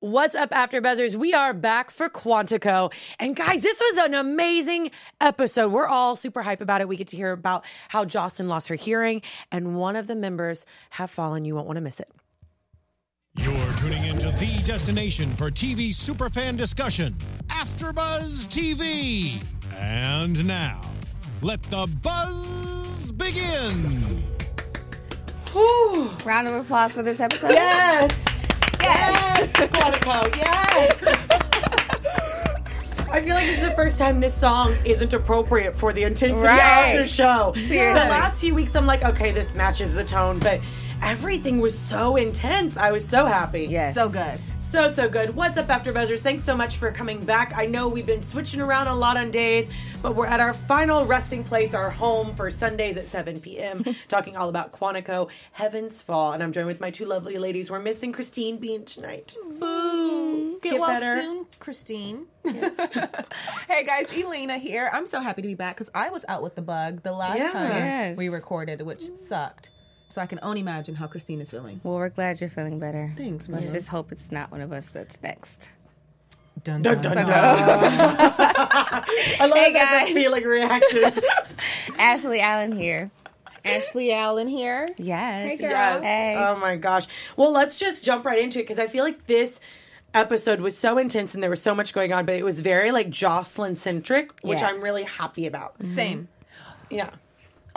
[0.00, 1.16] What's up, After Buzzers?
[1.16, 2.92] We are back for Quantico.
[3.18, 5.72] And guys, this was an amazing episode.
[5.72, 6.86] We're all super hype about it.
[6.86, 10.64] We get to hear about how Jocelyn lost her hearing, and one of the members
[10.90, 11.44] have fallen.
[11.44, 12.08] You won't want to miss it.
[13.38, 17.16] You're tuning into the destination for TV superfan discussion,
[17.48, 19.42] AfterBuzz TV.
[19.74, 20.80] And now,
[21.42, 24.22] let the buzz begin.
[25.50, 26.12] Whew.
[26.24, 27.50] Round of applause for this episode.
[27.50, 28.12] Yes.
[28.82, 29.48] Yes.
[29.52, 31.02] Quantico, yes.
[33.10, 36.92] I feel like it's the first time this song isn't appropriate for the intensity Right.
[36.92, 37.52] of the show.
[37.54, 37.78] Seriously.
[37.78, 40.60] The last few weeks, I'm like, okay, this matches the tone, but
[41.02, 42.76] everything was so intense.
[42.76, 43.64] I was so happy.
[43.64, 43.94] Yes.
[43.94, 44.38] So good.
[44.70, 45.34] So, so good.
[45.34, 46.22] What's up, After Buzzers?
[46.22, 47.54] Thanks so much for coming back.
[47.56, 49.66] I know we've been switching around a lot on days,
[50.02, 54.36] but we're at our final resting place, our home for Sundays at 7 p.m., talking
[54.36, 56.32] all about Quantico, Heaven's Fall.
[56.32, 57.70] And I'm joined with my two lovely ladies.
[57.70, 59.34] We're missing Christine Bean tonight.
[59.58, 60.58] Boo.
[60.60, 61.22] Get, Get well better.
[61.22, 62.26] soon, Christine.
[62.44, 64.90] hey guys, Elayna here.
[64.92, 67.38] I'm so happy to be back because I was out with the bug the last
[67.38, 67.52] Yeah.
[67.52, 68.16] time Yes.
[68.18, 69.70] we recorded, which sucked.
[70.10, 71.80] So I can only imagine how Christine is feeling.
[71.84, 73.12] Well, we're glad you're feeling better.
[73.16, 73.74] Thanks, Let's man.
[73.74, 75.68] just hope it's not one of us that's next.
[76.64, 77.26] Dun, Dun, dun, dun.
[77.30, 79.04] I
[79.40, 80.12] love Hey, that guys.
[80.14, 81.12] feeling reaction.
[81.98, 83.10] Ashley Allen here.
[83.64, 84.86] Ashley Allen here.
[84.96, 85.50] Yes.
[85.50, 85.70] Hey, girl.
[85.70, 86.02] Yes.
[86.02, 86.36] Hey.
[86.38, 87.06] Oh my gosh.
[87.36, 89.60] Well, let's just jump right into it because I feel like this
[90.14, 92.90] episode was so intense and there was so much going on, but it was very
[92.92, 94.68] like Jocelyn centric, which Yeah.
[94.68, 95.74] I'm really happy about.
[95.94, 96.28] Same.
[96.90, 97.10] Yeah.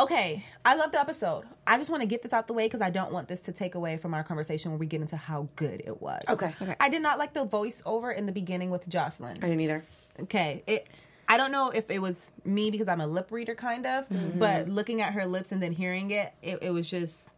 [0.02, 1.44] Okay, I love the episode.
[1.68, 3.52] I just want to get this out the way because I don't want this to
[3.52, 6.22] take away from our conversation when we get into how good it was.
[6.28, 6.56] Okay.
[6.60, 6.76] Okay.
[6.80, 9.38] I did not like the voiceover in the beginning with Jocelyn.
[9.38, 9.84] I didn't either.
[10.20, 10.90] okay it
[11.30, 14.38] i don't know if it was me because i'm a lip reader kind of mm-hmm.
[14.38, 17.30] but looking at her lips and then hearing it it, it was just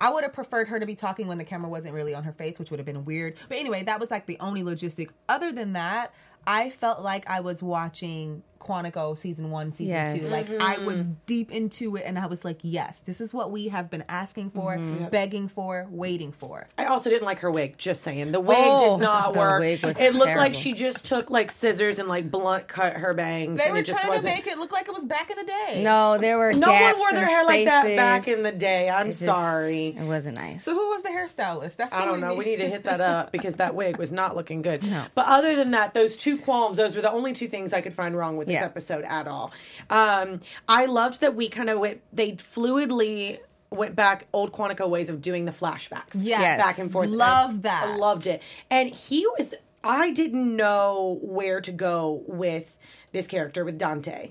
[0.00, 2.32] i would have preferred her to be talking when the camera wasn't really on her
[2.32, 5.50] face which would have been weird but anyway that was like the only logistic other
[5.50, 6.14] than that
[6.46, 10.18] i felt like i was watching quantico season one season Yes.
[10.18, 10.84] two like i mm-hmm.
[10.86, 14.04] was deep into it and i was like yes this is what we have been
[14.08, 15.06] asking for mm-hmm.
[15.06, 18.32] begging for waiting for I also didn't like her wig, just saying.
[18.32, 19.60] The wig Oh, did not work.
[19.60, 23.14] wig was it looked like she just took like scissors and like blunt cut her
[23.14, 23.58] bangs.
[23.58, 24.34] they and were it just trying to wasn't.
[24.34, 26.98] make it look like it was back in the day No, there were no one
[26.98, 28.90] wore their and hair like that back in the day.
[28.90, 29.88] I'm It just- sorry.
[29.88, 30.64] It wasn't nice.
[30.64, 32.34] so who was the hairstylist that's I don't know.
[32.34, 34.82] We need to hit that up because that wig was not looking good.
[35.14, 37.94] But other than that, those two qualms, those were the only two things I could
[37.94, 38.64] find wrong with this Yeah.
[38.66, 39.52] episode at all.
[39.90, 43.38] Um, I loved that we kind of went, they fluidly
[43.70, 46.14] went back old Quantico ways of doing the flashbacks.
[46.14, 46.58] Yes.
[46.58, 47.08] Back and forth.
[47.10, 47.84] Love I- that.
[47.88, 48.42] I loved it.
[48.70, 52.76] And he was, I didn't know where to go with
[53.12, 54.30] this character, with Dante.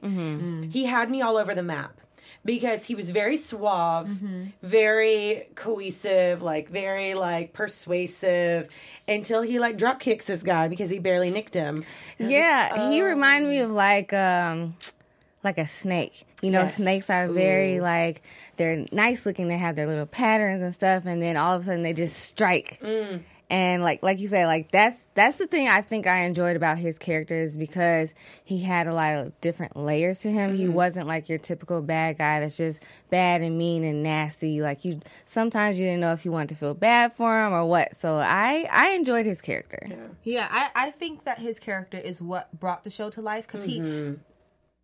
[0.71, 2.01] He had me all over the map.
[2.45, 4.43] Because he was very suave, mm-hmm.
[4.61, 8.69] very cohesive, like very like persuasive,
[9.07, 11.83] until he like drop kicks this guy because he barely nicked him.
[12.19, 14.75] yeah, he um, reminded me of like um
[15.43, 16.25] like a snake.
[16.41, 16.75] You know, Yes.
[16.75, 18.21] snakes are very like
[18.57, 19.47] they're nice looking.
[19.47, 22.17] They have their little patterns and stuff, and then all of a sudden they just
[22.17, 22.79] strike.
[22.81, 23.21] Mm.
[23.49, 26.79] And like like you say, like that's that's the thing I think I enjoyed about
[26.79, 30.55] his character is because he had a lot of different layers to him.
[30.55, 34.61] He wasn't like your typical bad guy that's just bad and mean and nasty.
[34.61, 37.65] Like you sometimes you didn't know if you wanted to feel bad for him or
[37.65, 37.95] what.
[37.95, 39.87] So I I enjoyed his character.
[40.23, 43.63] Yeah, I, I think that his character is what brought the show to life because
[43.65, 44.13] Mm-hmm.
[44.13, 44.19] he.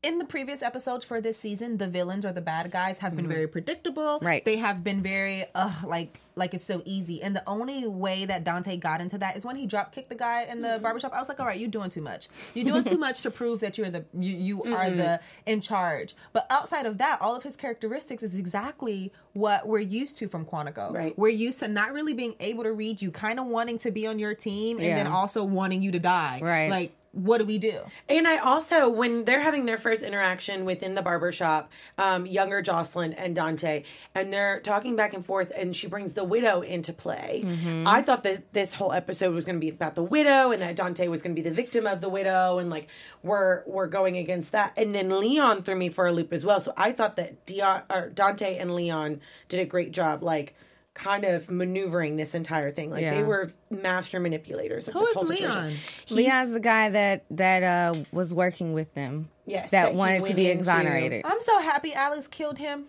[0.03, 3.25] In the previous episodes for this season, the villains or the bad guys have been
[3.25, 3.33] mm-hmm.
[3.33, 4.17] very predictable.
[4.19, 4.43] Right.
[4.43, 7.21] They have been very ugh, like like it's so easy.
[7.21, 10.15] And the only way that Dante got into that is when he drop kicked the
[10.15, 10.83] guy in the mm-hmm.
[10.83, 11.13] barbershop.
[11.13, 12.29] I was like, all right, you're doing too much.
[12.55, 14.97] You're doing too much to prove that you're the you, you are mm-hmm.
[14.97, 16.15] the in charge.
[16.33, 20.45] But outside of that, all of his characteristics is exactly what we're used to from
[20.45, 20.91] Quantico.
[20.91, 21.15] Right.
[21.15, 24.07] We're used to not really being able to read you, kind of wanting to be
[24.07, 26.39] on your team, and then also wanting you to die.
[26.41, 26.71] Right.
[26.71, 27.81] Like, what do we do?
[28.07, 33.11] And I also, when they're having their first interaction within the barbershop, um, younger Jocelyn
[33.13, 33.83] and Dante,
[34.15, 37.43] and they're talking back and forth, and she brings the widow into play.
[37.85, 40.77] I thought that this whole episode was going to be about the widow, and that
[40.77, 42.87] Dante was going to be the victim of the widow, and like
[43.23, 44.71] we're we're going against that.
[44.77, 46.61] And then Leon threw me for a loop as well.
[46.61, 49.19] So I thought that Dion, or Dante and Leon
[49.49, 50.55] did a great job, like
[50.93, 52.89] kind of maneuvering this entire thing.
[52.91, 55.49] Like they were master manipulators of Who this is whole situation.
[55.51, 55.69] Leon?
[55.71, 59.29] He's- Leon's the guy that that uh, was working with them.
[59.45, 61.21] Yes, that, that wanted to went be into- exonerated.
[61.25, 62.85] I'm so happy Alex killed him.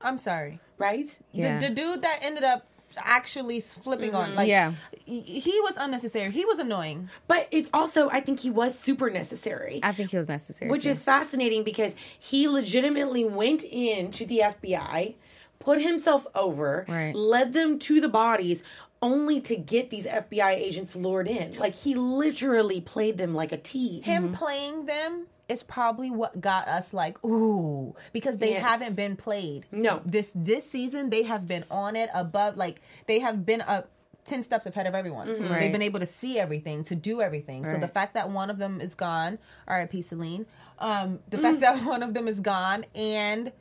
[0.00, 0.60] I'm sorry.
[0.78, 1.16] right.
[1.32, 1.58] Yeah.
[1.58, 2.66] The, the dude that ended up
[2.96, 4.74] actually flipping on, like, Yeah.
[5.04, 6.30] he, he was unnecessary.
[6.30, 7.08] He was annoying.
[7.26, 9.80] But it's also, I think he was super necessary.
[9.82, 10.70] I think he was necessary.
[10.70, 10.90] which too.
[10.90, 15.14] is fascinating because he legitimately went in to the FBI,
[15.58, 17.14] put himself over, Right.
[17.14, 18.62] led them to the bodies,
[19.02, 21.56] only to get these FBI agents lured in.
[21.58, 24.04] Like he literally played them like a tease.
[24.04, 24.34] Him Mm-hmm.
[24.34, 28.64] playing them is probably what got us like ooh because they Yes.
[28.64, 29.66] haven't been played.
[29.70, 30.00] No.
[30.06, 33.90] this this season they have been on it above like they have been up.
[34.26, 35.28] 10 steps ahead of everyone.
[35.28, 35.48] Mm-hmm.
[35.52, 35.60] Right.
[35.60, 37.62] They've been able to see everything, to do everything.
[37.66, 39.36] So the fact that one of them is gone,
[39.68, 40.46] RIP Celine,
[40.78, 41.42] um, the Mm.
[41.42, 43.52] fact that one of them is gone and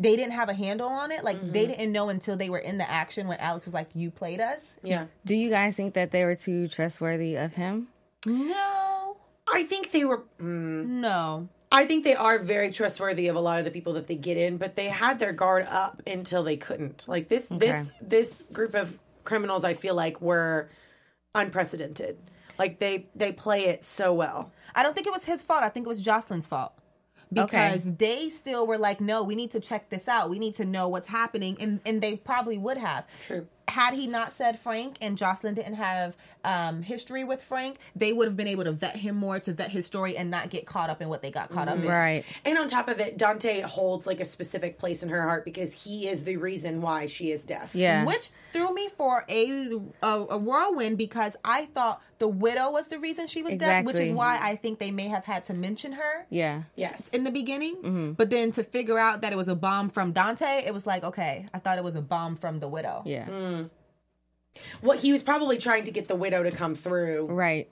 [0.00, 1.52] they didn't have a handle on it, like Mm-hmm.
[1.52, 4.40] they didn't know until they were in the action when Alex was like, You played
[4.40, 4.60] us?
[4.82, 5.06] Yeah.
[5.24, 7.88] Do you guys think that they were too trustworthy of him?
[8.26, 9.16] No.
[9.52, 10.24] I think they were.
[10.40, 11.48] mm, No.
[11.72, 14.36] I think they are very trustworthy of a lot of the people that they get
[14.36, 17.04] in, but they had their guard up until they couldn't.
[17.06, 20.68] Like this, this, this group of criminals, I feel like were
[21.34, 22.18] unprecedented.
[22.58, 24.52] Like they they play it so well.
[24.74, 25.62] I don't think it was his fault.
[25.62, 26.72] I think it was Jocelyn's fault.
[27.32, 30.30] Because they still were like, no, we need to check this out.
[30.30, 31.56] We need to know what's happening.
[31.60, 33.04] And and they probably would have.
[33.24, 33.46] True.
[33.68, 38.26] Had he not said Frank and Jocelyn didn't have um, history with Frank, they would
[38.26, 40.90] have been able to vet him more to vet his story and not get caught
[40.90, 41.86] up in what they got caught up in.
[41.86, 42.24] Right.
[42.44, 45.72] And on top of it, Dante holds like a specific place in her heart because
[45.72, 47.72] he is the reason why she is deaf.
[47.72, 48.04] Yeah.
[48.04, 49.70] Which threw me for a,
[50.02, 53.98] a a whirlwind because I thought the widow was the reason she was deaf, which
[53.98, 56.26] is why I think they may have had to mention her.
[56.30, 56.62] Yeah.
[56.76, 57.08] Yes.
[57.08, 58.12] in the beginning, Mm-hmm.
[58.12, 61.02] but then to figure out that it was a bomb from Dante, it was like,
[61.02, 63.02] okay, I thought it was a bomb from the widow.
[63.04, 63.26] Yeah.
[63.26, 63.70] Mm.
[64.82, 67.26] Well, he was probably trying to get the widow to come through.
[67.26, 67.68] Right.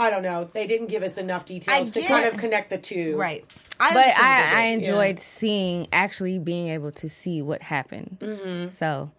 [0.00, 0.48] I don't know.
[0.52, 3.16] They didn't give us enough details I to get kind of connect the two.
[3.16, 3.44] Right.
[3.80, 4.62] I But I.
[4.62, 8.18] I enjoyed seeing actually being able to see what happened.
[8.20, 8.72] Mm-hmm.
[8.74, 9.10] So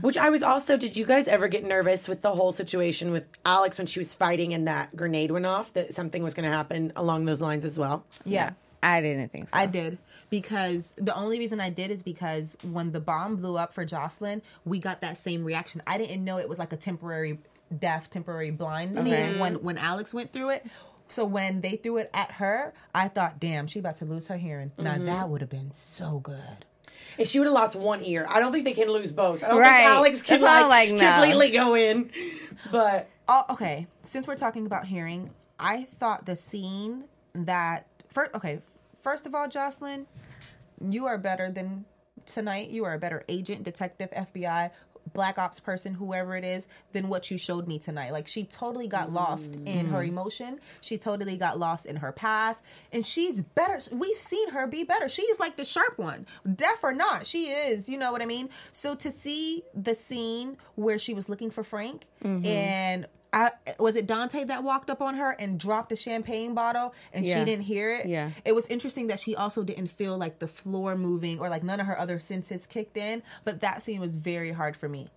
[0.00, 0.76] Which I was also.
[0.76, 4.14] Did you guys ever get nervous with the whole situation with Alex when she was
[4.14, 5.72] fighting and that grenade went off?
[5.74, 8.04] That something was going to happen along those lines as well.
[8.24, 8.52] yeah.
[8.82, 9.56] I didn't think so.
[9.56, 9.98] I did
[10.30, 14.42] because the only reason I did is because when the bomb blew up for Jocelyn,
[14.64, 15.82] we got that same reaction.
[15.86, 17.38] I didn't know it was like a temporary
[17.76, 19.10] deaf, temporary blind Okay.
[19.10, 20.66] thing when when Alex went through it.
[21.08, 24.36] So when they threw it at her, I thought, "Damn, she about to lose her
[24.36, 25.06] hearing." Now mm-hmm.
[25.06, 26.64] that would have been so good.
[27.18, 29.42] If she would have lost one ear, I don't think they can lose both.
[29.42, 29.78] I don't Right.
[29.84, 31.12] think Alex can That's why I'm like, like, no.
[31.12, 32.10] completely go in.
[32.70, 33.86] But Oh, okay.
[34.04, 37.04] Since we're talking about hearing, I thought the scene
[37.34, 38.34] that first.
[38.34, 38.60] Okay,
[39.02, 40.06] first of all, Jocelyn,
[40.80, 41.86] you are better than
[42.24, 42.68] tonight.
[42.70, 44.70] You are a better agent, detective, FBI,
[45.12, 48.12] black ops person, whoever it is, than what you showed me tonight.
[48.12, 49.66] Like she totally got lost mm-hmm.
[49.66, 50.60] in her emotion.
[50.80, 52.60] She totally got lost in her past,
[52.92, 53.78] and she's better.
[53.92, 55.08] We've seen her be better.
[55.08, 57.26] She's like the sharp one, deaf or not.
[57.26, 57.88] She is.
[57.88, 58.48] You know what I mean?
[58.72, 62.46] So to see the scene where she was looking for Frank mm-hmm.
[62.46, 63.06] and.
[63.36, 67.26] I, was it Dante that walked up on her and dropped a champagne bottle and
[67.26, 67.38] Yeah.
[67.38, 68.06] she didn't hear it?
[68.06, 68.30] Yeah.
[68.46, 71.78] It was interesting that she also didn't feel like the floor moving or like none
[71.78, 75.10] of her other senses kicked in, but that scene was very hard for me.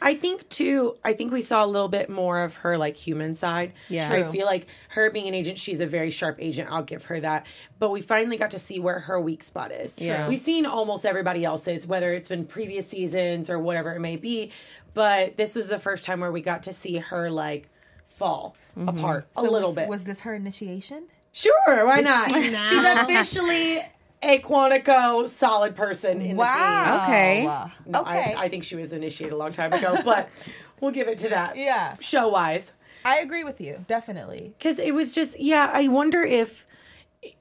[0.00, 0.96] I think too.
[1.04, 3.72] I think we saw a little bit more of her like human side.
[3.88, 4.10] Yeah.
[4.10, 6.70] I feel like her being an agent, she's a very sharp agent.
[6.70, 7.46] I'll give her that.
[7.78, 9.94] But we finally got to see where her weak spot is.
[9.98, 10.28] Yeah.
[10.28, 14.52] We've seen almost everybody else's, whether it's been previous seasons or whatever it may be.
[14.94, 17.68] But this was the first time where we got to see her like
[18.06, 18.88] fall mm-hmm.
[18.88, 19.88] apart a So little was, bit.
[19.88, 21.04] Was this her initiation?
[21.32, 22.32] Sure, why not?
[22.32, 23.82] She's officially
[24.22, 27.04] a Quantico solid person in the Wow.
[27.06, 27.40] Okay.
[27.42, 27.92] team.
[27.92, 28.34] No, okay.
[28.34, 30.28] I, I think she was initiated a long time ago, but
[30.80, 31.56] we'll give it to that.
[31.56, 31.96] Yeah.
[32.00, 32.72] Show wise.
[33.04, 33.84] I agree with you.
[33.86, 34.54] Definitely.
[34.58, 36.66] Because it was just, yeah, I wonder if.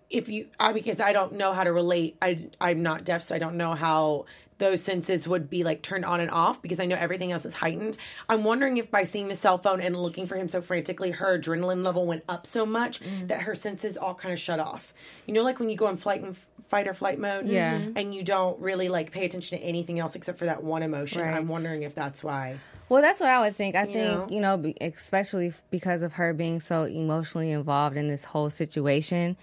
[0.09, 2.15] If you, I, because I don't know how to relate.
[2.21, 4.23] I I'm not deaf, so I don't know how
[4.59, 6.61] those senses would be like turned on and off.
[6.61, 7.97] Because I know everything else is heightened.
[8.29, 11.37] I'm wondering if by seeing the cell phone and looking for him so frantically, her
[11.39, 13.27] adrenaline level went up so much Mm.
[13.27, 14.93] that her senses all kind of shut off.
[15.25, 16.35] You know, like when you go in flight and
[16.67, 17.77] fight or flight mode, Yeah.
[17.79, 17.93] Mhm.
[17.95, 21.21] and you don't really like pay attention to anything else except for that one emotion.
[21.21, 21.33] Right.
[21.33, 22.57] I'm wondering if that's why.
[22.89, 23.75] Well, that's what I would think.
[23.75, 24.27] I think, know?
[24.29, 29.35] you know, especially because of her being so emotionally involved in this whole situation,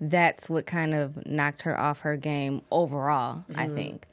[0.00, 4.06] that's what kind of knocked her off her game overall, I think.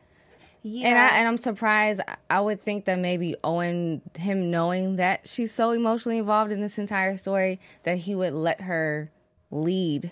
[0.61, 0.89] Yeah.
[0.89, 2.01] And I and I'm surprised.
[2.29, 6.77] I- would think that maybe Owen, him knowing that she's so emotionally involved in this
[6.77, 9.11] entire story, that he would let her
[9.51, 10.11] lead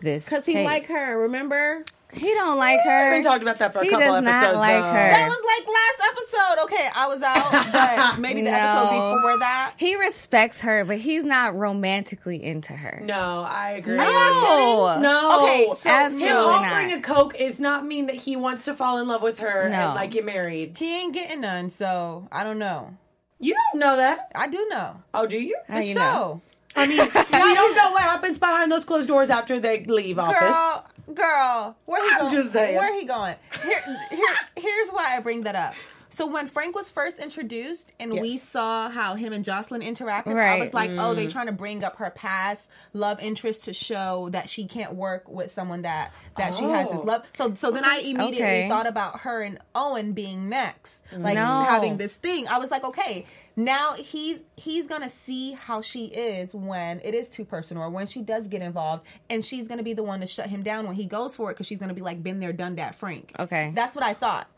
[0.00, 0.24] this.
[0.24, 0.66] Because he case.
[0.66, 1.84] like her, remember?
[2.14, 3.16] He don't like her.
[3.16, 4.58] We talked about that for a He couple does not episodes.
[4.58, 4.92] like though.
[4.92, 5.10] her.
[5.10, 6.64] That was like last episode.
[6.64, 7.72] Okay, I was out,
[8.14, 9.74] but maybe the episode before that.
[9.76, 13.00] He respects her, but he's not romantically into her.
[13.04, 13.96] No, I agree.
[13.96, 14.98] No.
[15.00, 15.42] No.
[15.44, 16.64] Okay, so Absolutely him not.
[16.64, 19.68] offering a Coke is not mean that he wants to fall in love with her
[19.68, 19.76] No.
[19.76, 20.74] and like get married.
[20.76, 22.96] He ain't getting none, so I don't know.
[23.38, 24.30] You don't know that.
[24.34, 25.02] I do know.
[25.14, 25.56] Oh, do you?
[25.68, 26.00] How The you show.
[26.00, 26.42] know?
[26.76, 27.06] I mean, you
[27.54, 30.38] don't know what happens behind those closed doors after they leave office.
[30.38, 32.32] Girl, girl, where he I'm going?
[32.32, 32.76] just saying.
[32.76, 33.36] Where he going?
[33.62, 35.74] Here, here, here's why I bring that up.
[36.12, 40.56] So when Frank was first introduced and we saw how him and Jocelyn interacted, I
[40.56, 41.30] was like, oh, they Mm.
[41.30, 45.52] trying to bring up her past love interest to show that she can't work with
[45.54, 47.06] someone that that she has this Oh.
[47.06, 47.22] love.
[47.32, 48.68] So so then I immediately Okay.
[48.68, 51.60] thought about her and Owen being next, like No.
[51.68, 52.48] having this thing.
[52.48, 53.24] I was like, okay,
[53.56, 58.06] now he's he's gonna see how she is when it is too personal or when
[58.06, 60.96] she does get involved, and she's gonna be the one to shut him down when
[60.96, 63.32] he goes for it because she's gonna be like, been there, done that, Frank.
[63.38, 63.72] Okay.
[63.74, 64.48] that's what I thought.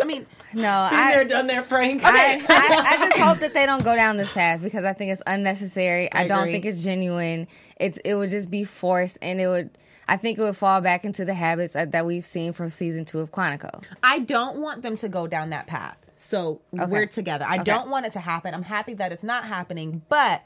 [0.00, 2.02] I mean, No, Been I, there, done there, Frank.
[2.04, 5.12] I, I, I just hope that they don't go down this path because I think
[5.12, 6.12] it's unnecessary.
[6.12, 6.52] I, don't agree.
[6.52, 7.46] think it's genuine.
[7.78, 9.70] It it would just be forced, and it would.
[10.06, 13.04] I think it would fall back into the habits that that we've seen from season
[13.04, 13.84] two of Quantico.
[14.02, 16.03] I don't want them to go down that path.
[16.24, 17.44] So we're together.
[17.46, 18.54] I don't want it to happen.
[18.54, 20.42] I'm happy that it's not happening, but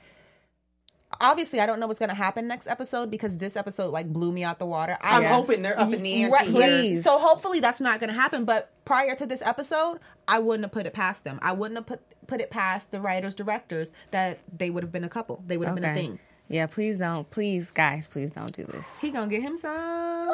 [1.21, 4.33] obviously I don't know what's going to happen next episode because this episode like blew
[4.33, 4.99] me out the water.
[5.01, 6.49] I, I'm hoping they're up in the ante Right.
[6.49, 7.05] Please.
[7.05, 10.73] So hopefully that's not going to happen, but prior to this episode, I wouldn't have
[10.73, 11.39] put it past them.
[11.43, 15.05] I wouldn't have put put it past the writers, directors that they would have been
[15.05, 15.43] a couple.
[15.47, 16.19] They would have been a thing.
[16.49, 17.31] Yeah, please don't.
[17.31, 19.01] Please, guys, please don't do this.
[19.01, 20.31] He going to get him some.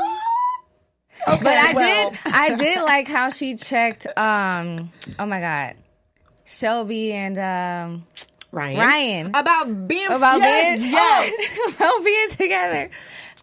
[1.26, 2.10] But I well.
[2.10, 5.76] did I did like how she checked um oh my god.
[6.44, 8.06] Shelby and um
[8.52, 8.78] Ryan.
[8.78, 11.58] Ryan About being about yes, being yes.
[11.74, 12.90] about being together.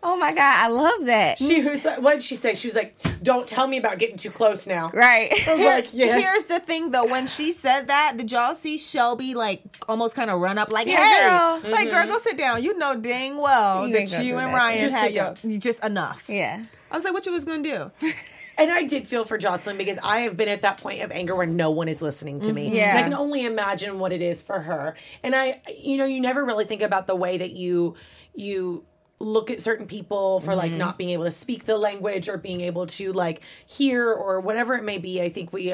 [0.03, 1.37] Oh my god, I love that.
[1.37, 2.55] She was like, what did she say?
[2.55, 5.31] She was like, "Don't tell me about getting too close now." right.
[5.47, 6.21] I was like, yes.
[6.21, 7.05] Here's the thing, though.
[7.05, 10.87] When she said that, did y'all see Shelby like almost kind of run up, like,
[10.87, 11.27] Yeah, "Hey,
[11.61, 11.71] girl.
[11.71, 12.11] like, girl, mm-hmm.
[12.11, 14.57] go sit down." You know dang well You that you and that.
[14.57, 16.25] Ryan Just had your just enough.
[16.27, 16.63] yeah.
[16.89, 17.91] I was like, "What you was gonna do?"
[18.57, 21.35] And I did feel for Jocelyn because I have been at that point of anger
[21.35, 22.67] where no one is listening to me.
[22.67, 22.75] Mm-hmm.
[22.75, 22.89] Yeah.
[22.89, 24.93] And I can only imagine what it is for her.
[25.23, 27.95] And I, you know, you never really think about the way that you,
[28.35, 28.85] you,
[29.21, 30.77] look at certain people for like mm-hmm.
[30.79, 34.73] not being able to speak the language or being able to like hear or whatever
[34.75, 35.73] it may be i think we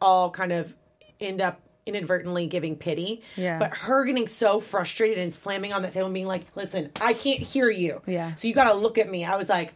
[0.00, 0.74] all kind of
[1.20, 3.58] end up inadvertently giving pity Yeah.
[3.58, 7.12] but her getting so frustrated and slamming on that table and being like listen i
[7.14, 8.34] can't hear you Yeah.
[8.34, 9.72] so you got to look at me i was like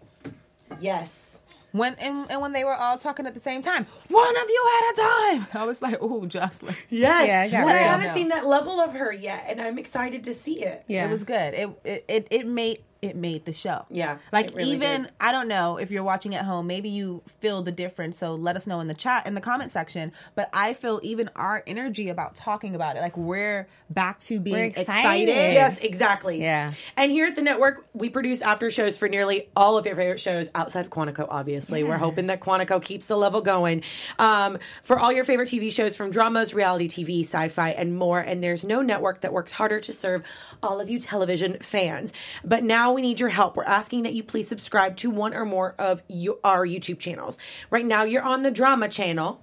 [0.80, 1.40] yes
[1.72, 4.66] When and, and when they were all talking at the same time, one of you
[4.76, 5.46] at a time.
[5.54, 7.26] I was like, "Oh, Jocelyn." Yes.
[7.26, 8.14] Yeah, it got and I haven't No.
[8.14, 10.84] seen that level of her yet, and I'm excited to see it.
[10.86, 11.06] Yeah.
[11.06, 11.54] It was good.
[11.54, 13.84] It it it, it made it made the show.
[13.90, 15.12] Yeah, Like it really even did.
[15.20, 18.16] I don't know if you're watching at home, maybe you feel the difference.
[18.16, 20.12] So let us know in the chat in the comment section.
[20.36, 24.54] But I feel even our energy about talking about it, like we're back to being
[24.56, 24.88] We're excited.
[24.88, 25.26] excited.
[25.26, 26.40] Yes, exactly.
[26.40, 26.72] Yeah.
[26.96, 30.20] And here at the network, we produce after shows for nearly all of your favorite
[30.20, 31.82] shows outside of Quantico, obviously.
[31.82, 33.82] We're hoping that Quantico keeps the level going.
[34.20, 38.20] Um, for all your favorite TV shows from dramas, reality TV, sci fi, and more.
[38.20, 40.22] And there's no network that works harder to serve
[40.62, 42.12] all of you television fans.
[42.44, 43.56] But now we need your help.
[43.56, 46.02] We're asking that you please subscribe to one or more of
[46.44, 47.38] our YouTube channels.
[47.70, 49.42] Right now, you're on the drama channel.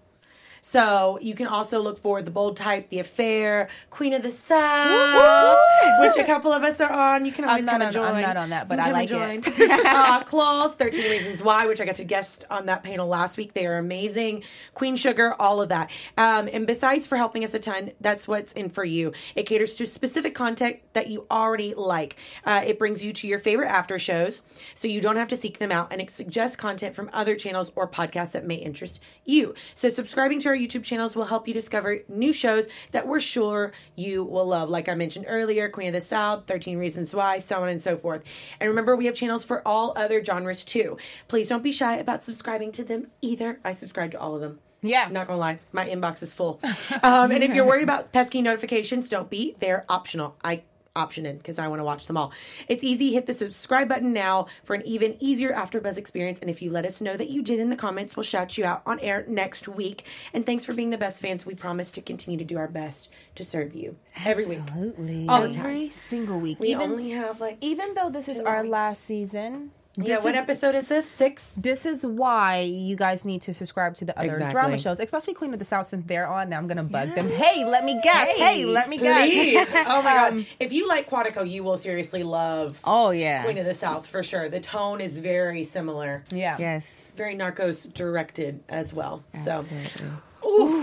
[0.62, 5.58] So you can also look for the bold type, the affair, Queen of the South,
[6.02, 7.26] which a couple of us are on.
[7.26, 8.16] You can always come and join.
[8.16, 9.48] I'm not on that, but I like it.
[9.86, 13.54] uh, Claws, 13 Reasons Why, which I got to guest on that panel last week.
[13.54, 14.44] They are amazing.
[14.74, 15.90] Queen Sugar, all of that.
[16.18, 19.14] Um, and besides for helping us a ton, that's what's in for you.
[19.36, 22.16] It caters to specific content that you already like.
[22.46, 24.42] Uh, it brings you to your favorite after shows,
[24.76, 27.72] so you don't have to seek them out, and it suggests content from other channels
[27.76, 29.54] or podcasts that may interest you.
[29.76, 33.72] So subscribing to our YouTube channels will help you discover new shows that we're sure
[33.96, 34.70] you will love.
[34.70, 37.98] Like I mentioned earlier, Queen of the South, 13 Reasons Why, so on and so
[37.98, 38.24] forth.
[38.60, 40.98] And remember, we have channels for all other genres too.
[41.28, 43.60] Please don't be shy about subscribing to them either.
[43.64, 44.60] I subscribe to all of them.
[44.82, 45.08] Yeah.
[45.12, 46.60] Not gonna lie, my inbox is full.
[47.04, 49.56] Um, and if you're worried about pesky notifications, don't be.
[49.60, 50.36] They're optional.
[50.44, 50.64] I
[50.96, 52.32] option in because I want to watch them all.
[52.68, 53.14] It's easy.
[53.14, 56.40] Hit the subscribe button now for an even easier AfterBuzz experience.
[56.40, 58.66] And if you let us know that you did in the comments, we'll shout you
[58.66, 60.06] out on air next week.
[60.34, 61.46] And thanks for being the best fans.
[61.46, 65.28] We promise to continue to do our best to serve you every week, Absolutely.
[65.28, 65.60] all the time.
[65.60, 66.60] Every single week.
[66.60, 68.72] We even only have like even though this is our weeks.
[68.72, 69.72] last season.
[70.02, 70.16] Yeah.
[70.16, 71.10] this What is- episode is this?
[71.10, 71.54] Six.
[71.58, 74.52] This is why you guys need to subscribe to the other Exactly.
[74.54, 76.50] drama shows, especially Queen of the South, since they're on.
[76.50, 77.30] Now I'm gonna bug them.
[77.30, 78.28] Hey, let me guess.
[78.38, 79.52] Hey, let me Please.
[79.54, 79.68] guess.
[79.90, 80.46] oh my Um, god!
[80.60, 83.44] If you like Quantico, you will seriously love Oh yeah.
[83.44, 84.50] Queen of the South for sure.
[84.50, 86.24] The tone is very similar.
[86.32, 86.56] Yeah.
[86.60, 87.12] yes.
[87.16, 89.24] Very narcos directed as well.
[89.44, 89.66] So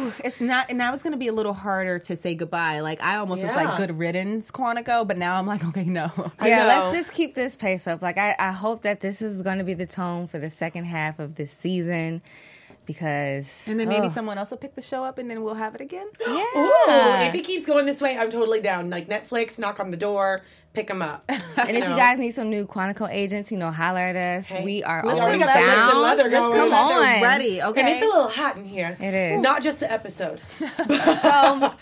[0.07, 2.81] Ooh, it's not, and now it's gonna be a little harder to say goodbye.
[2.81, 6.11] Like I almost was like good riddance, Quantico, but now I'm like, okay, no.
[6.43, 8.03] Yeah, let's just keep this pace up.
[8.03, 10.85] Like I, I hope that this is going to be the tone for the second
[10.85, 12.23] half of this season.
[12.87, 14.13] Because And then maybe ugh.
[14.13, 16.07] someone else will pick the show up, and then we'll have it again.
[16.21, 16.45] yeah.
[16.57, 18.89] Ooh, if it keeps going this way, I'm totally down.
[18.91, 21.25] Like Netflix, knock on the door, pick them up.
[21.29, 24.47] and if you guys need some new Quantico agents, you know, holler at us.
[24.47, 26.03] Hey, we are we always got the lips and down.
[26.03, 26.57] leather going.
[26.57, 27.23] Come Leather on.
[27.23, 27.81] ready, okay?
[27.81, 28.97] And it's a little hot in here.
[29.01, 29.43] It is.
[29.43, 30.41] Not just the episode.
[31.27, 31.75] So,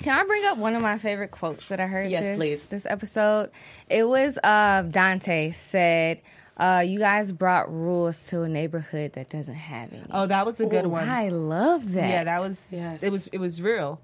[0.00, 2.62] can I bring up one of my favorite quotes that I heard Yes, this, please.
[2.64, 3.50] this episode?
[3.90, 6.22] It was uh, Dante said,
[6.60, 10.60] uh, "You guys brought rules to a neighborhood that doesn't have any." Oh, that was
[10.60, 11.08] a good one.
[11.08, 12.08] I love that.
[12.08, 12.64] Yeah, that was.
[12.70, 13.02] Yes.
[13.02, 13.26] It was.
[13.28, 14.00] It was real.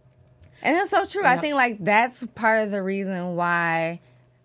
[0.63, 1.25] and it's so true.
[1.25, 4.01] I think like that's part of the reason why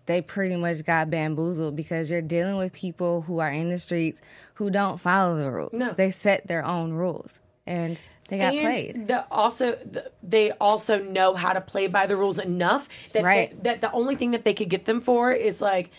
[0.06, 4.20] they pretty much got bamboozled because you're dealing with people who are in the streets
[4.54, 5.72] who don't follow the rules.
[5.72, 5.92] No.
[5.92, 9.08] They set their own rules and they got and played.
[9.08, 13.50] The, also, the, they also know how to play by the rules enough that Right.
[13.62, 15.90] they, that the only thing that they could get them for is like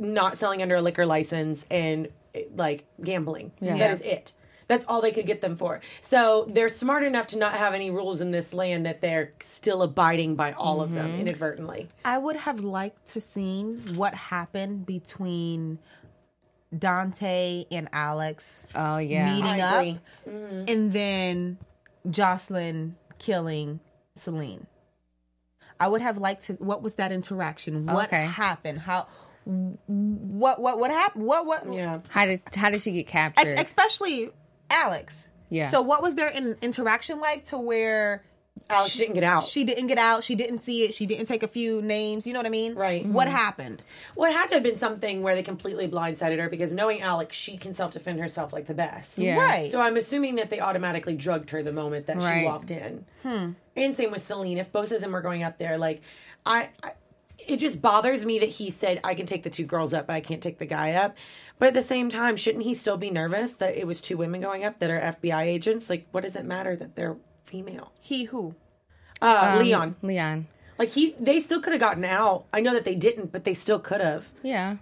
[0.00, 2.08] not selling under a liquor license and
[2.56, 3.52] like gambling.
[3.60, 3.76] Yeah.
[3.78, 4.32] That is it.
[4.66, 5.80] That's all they could get them for.
[6.00, 9.82] So they're smart enough to not have any rules in this land that they're still
[9.82, 10.98] abiding by all of Mm-hmm.
[10.98, 11.88] them inadvertently.
[12.04, 15.80] I would have liked to seen what happened between
[16.76, 19.34] Dante and Alex Oh yeah.
[19.34, 19.80] meeting I up,
[20.26, 20.64] agree.
[20.72, 21.58] and then
[22.08, 23.80] Jocelyn killing
[24.14, 24.66] Celine.
[25.80, 26.52] I would have liked to.
[26.54, 27.86] What was that interaction?
[27.86, 28.24] What Okay.
[28.24, 28.80] happened?
[28.80, 29.08] How?
[29.44, 30.60] What?
[30.60, 30.78] What?
[30.78, 31.24] What happened?
[31.24, 31.46] What?
[31.46, 31.72] What?
[31.72, 32.00] Yeah.
[32.08, 33.46] How did how did she get captured?
[33.46, 34.30] Ex- especially
[34.70, 35.14] Alex.
[35.48, 35.68] Yeah.
[35.68, 38.22] So what was their in- interaction like to where
[38.70, 39.44] Alex didn't get out.
[39.44, 42.32] she didn't get out, she didn't see it, she didn't take a few names, you
[42.32, 42.74] know what I mean?
[42.74, 43.04] Right.
[43.04, 43.36] What mm-hmm.
[43.36, 43.82] happened?
[44.14, 47.36] Well, it had to have been something where they completely blindsided her because knowing Alex,
[47.36, 49.18] she can self defend herself like the best.
[49.18, 49.38] Yeah.
[49.38, 49.70] Right.
[49.70, 52.40] So I'm assuming that they automatically drugged her the moment that Right.
[52.40, 53.04] she walked in.
[53.22, 53.52] Hmm.
[53.76, 54.58] And same with Celine.
[54.58, 56.02] If both of them were going up there, like
[56.46, 56.92] I, I,
[57.46, 60.14] it just bothers me that he said I can take the two girls up, but
[60.14, 61.16] I can't take the guy up.
[61.58, 64.40] But at the same time, shouldn't he still be nervous that it was two women
[64.40, 65.90] going up that are FBI agents?
[65.90, 67.92] Like, what does it matter that they're female?
[68.00, 68.54] He who?
[69.20, 69.96] Uh, Um, Leon.
[70.02, 70.46] Leon.
[70.78, 72.46] Like he, they still could have gotten out.
[72.54, 74.28] I know that they didn't, but they still could have.
[74.42, 74.76] Yeah.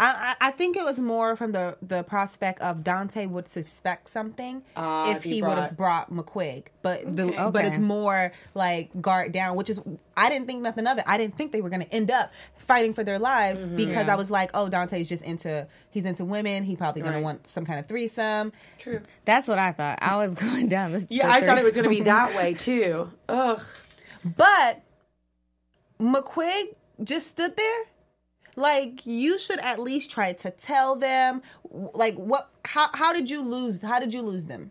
[0.00, 4.10] I, I I think it was more from the the prospect of Dante would suspect
[4.10, 8.32] something Ah, if if he he would have brought McQuigg, but the but it's more
[8.54, 9.80] like guard down, which is
[10.16, 11.04] I didn't think nothing of it.
[11.06, 13.76] I didn't think they were going to end up fighting for their lives Mm-hmm.
[13.76, 14.12] because Yeah.
[14.14, 16.64] I was like, oh, Dante's just into he's into women.
[16.64, 17.20] He probably going Right.
[17.20, 18.52] to want some kind of threesome.
[18.78, 19.00] True.
[19.26, 19.98] That's what I thought.
[20.02, 22.34] I was going down the Yeah, the I thought it was going to be that
[22.36, 23.10] way too.
[23.28, 23.60] Ugh.
[24.24, 24.82] But
[26.00, 27.80] McQuigg just stood there.
[28.56, 33.42] Like you should at least try to tell them like what how how did you
[33.42, 34.70] lose how did you lose them?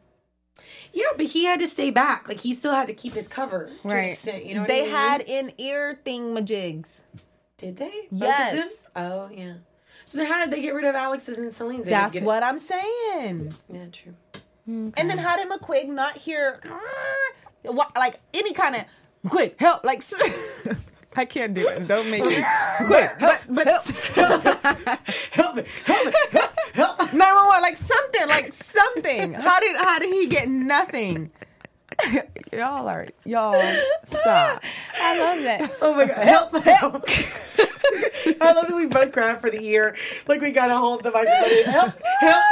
[0.93, 2.28] Yeah, but he had to stay back.
[2.28, 3.69] Like he still had to keep his cover.
[3.84, 4.12] Right.
[4.12, 4.91] extent, you know they I mean?
[4.91, 6.89] had in ear thingamajigs.
[7.58, 8.08] Did they?
[8.12, 8.54] Both of Yes.
[8.54, 8.69] them?
[8.96, 9.54] Oh yeah.
[10.06, 11.86] So then, how did they get rid of Alex's and Celine's?
[11.86, 13.54] They That's get- what I'm saying.
[13.72, 14.15] Yeah, true.
[14.67, 18.84] And then how did McQuigg not hear "Ah," what, like any kind of
[19.26, 19.84] McQuigg help?
[19.84, 20.04] Like
[21.15, 21.88] I can't do it.
[21.88, 23.19] Don't make me McQuigg.
[23.19, 23.67] But but
[25.32, 25.63] Help me!
[25.86, 26.13] Help me!
[26.32, 26.60] Help!
[26.73, 27.13] help.
[27.13, 29.34] nine one one like something like something.
[29.34, 31.32] How did how did he get nothing?
[32.52, 33.62] y'all are y'all
[34.06, 34.63] stop.
[34.99, 35.71] I love that.
[35.82, 36.17] Oh my god!
[36.17, 36.63] Help!
[36.63, 37.04] Help!
[38.41, 39.95] I love that we both cried for the ear,
[40.28, 41.71] like we gotta hold the microphone.
[41.71, 41.93] Help!
[42.19, 42.43] Help!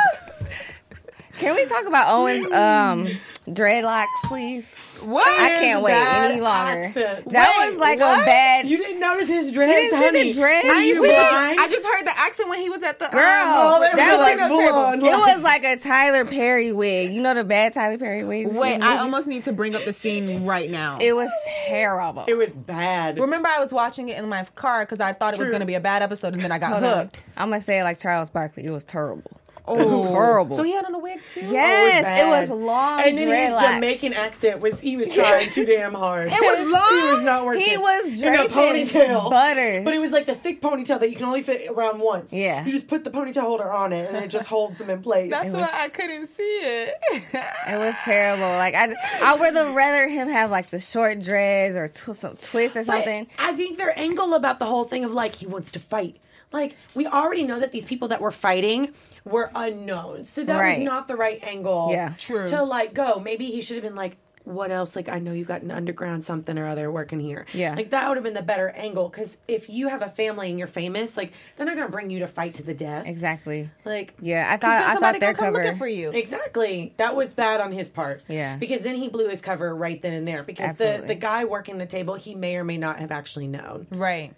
[1.39, 3.07] Can we talk about Owen's um
[3.47, 4.75] dreadlocks, please?
[5.03, 5.27] What?
[5.27, 6.83] I can't wait any longer.
[6.85, 7.29] accent.
[7.29, 8.21] That Wait, was like what?
[8.21, 10.33] a bad You didn't notice his dreads, didn't see the honey?
[10.33, 10.67] dreads?
[10.67, 11.59] Are I you see blind?
[11.59, 13.21] I just heard the accent when he was at the girl.
[13.23, 14.99] Oh, Um, that, that was was like full on.
[14.99, 17.11] it was like a Tyler Perry wig.
[17.13, 18.53] You know the bad Tyler Perry wigs.
[18.53, 20.97] wait, from I almost need to bring up the scene right now.
[21.01, 21.29] It was
[21.67, 22.25] terrible.
[22.27, 23.17] It was bad.
[23.19, 25.65] Remember, I was watching it in my car because I thought it was going to
[25.65, 26.97] be a bad episode, and then I got Hold on.
[26.99, 27.21] hooked.
[27.37, 28.65] I'm gonna say it like Charles Barkley.
[28.65, 29.40] It was terrible.
[29.67, 30.03] It was oh.
[30.05, 30.55] horrible.
[30.55, 31.41] So he had on a wig too.
[31.43, 32.49] Oh, yes, it bad.
[32.49, 33.01] was long.
[33.03, 33.61] and then his.
[33.61, 36.29] Jamaican accent was he was trying too damn hard.
[36.31, 36.81] It was long.
[36.91, 37.61] He was not working.
[37.61, 39.83] He was in a ponytail, butters.
[39.85, 42.33] but it was like the thick ponytail that you can only fit around once.
[42.33, 42.65] Yeah.
[42.65, 45.29] you just put the ponytail holder on it, and it just holds them in place.
[45.29, 46.95] That's It why was- I couldn't see it.
[47.13, 48.43] It was terrible.
[48.47, 48.93] Like I,
[49.23, 52.83] I would have rather him have like the short dreads or tw- some twist or
[52.83, 53.27] But something.
[53.39, 56.17] I think their angle about the whole thing of like he wants to fight.
[56.51, 58.93] Like we already know that these people that were fighting
[59.25, 60.77] were unknown, so that Right.
[60.79, 61.89] was not the right angle.
[61.91, 62.13] Yeah.
[62.17, 62.47] True.
[62.47, 64.95] To like go, maybe he should have been like, "What else?
[64.95, 67.75] Like I know you got an underground something or other working here." Yeah.
[67.75, 69.09] like that would have been the better angle.
[69.09, 72.17] Because if you have a family and you're famous, like they're not gonna bring you
[72.19, 73.05] to fight to the death.
[73.05, 73.69] Exactly.
[73.85, 75.63] Like Yeah, I Then thought I somebody thought their gonna come cover.
[75.65, 76.09] looking for you.
[76.11, 76.93] Exactly.
[76.97, 78.23] That was bad on his part.
[78.27, 78.57] Yeah.
[78.57, 80.41] Because then he blew his cover right then and there.
[80.41, 81.07] Because the, Absolutely.
[81.09, 83.85] the guy working the table, he may or may not have actually known.
[83.91, 84.33] right.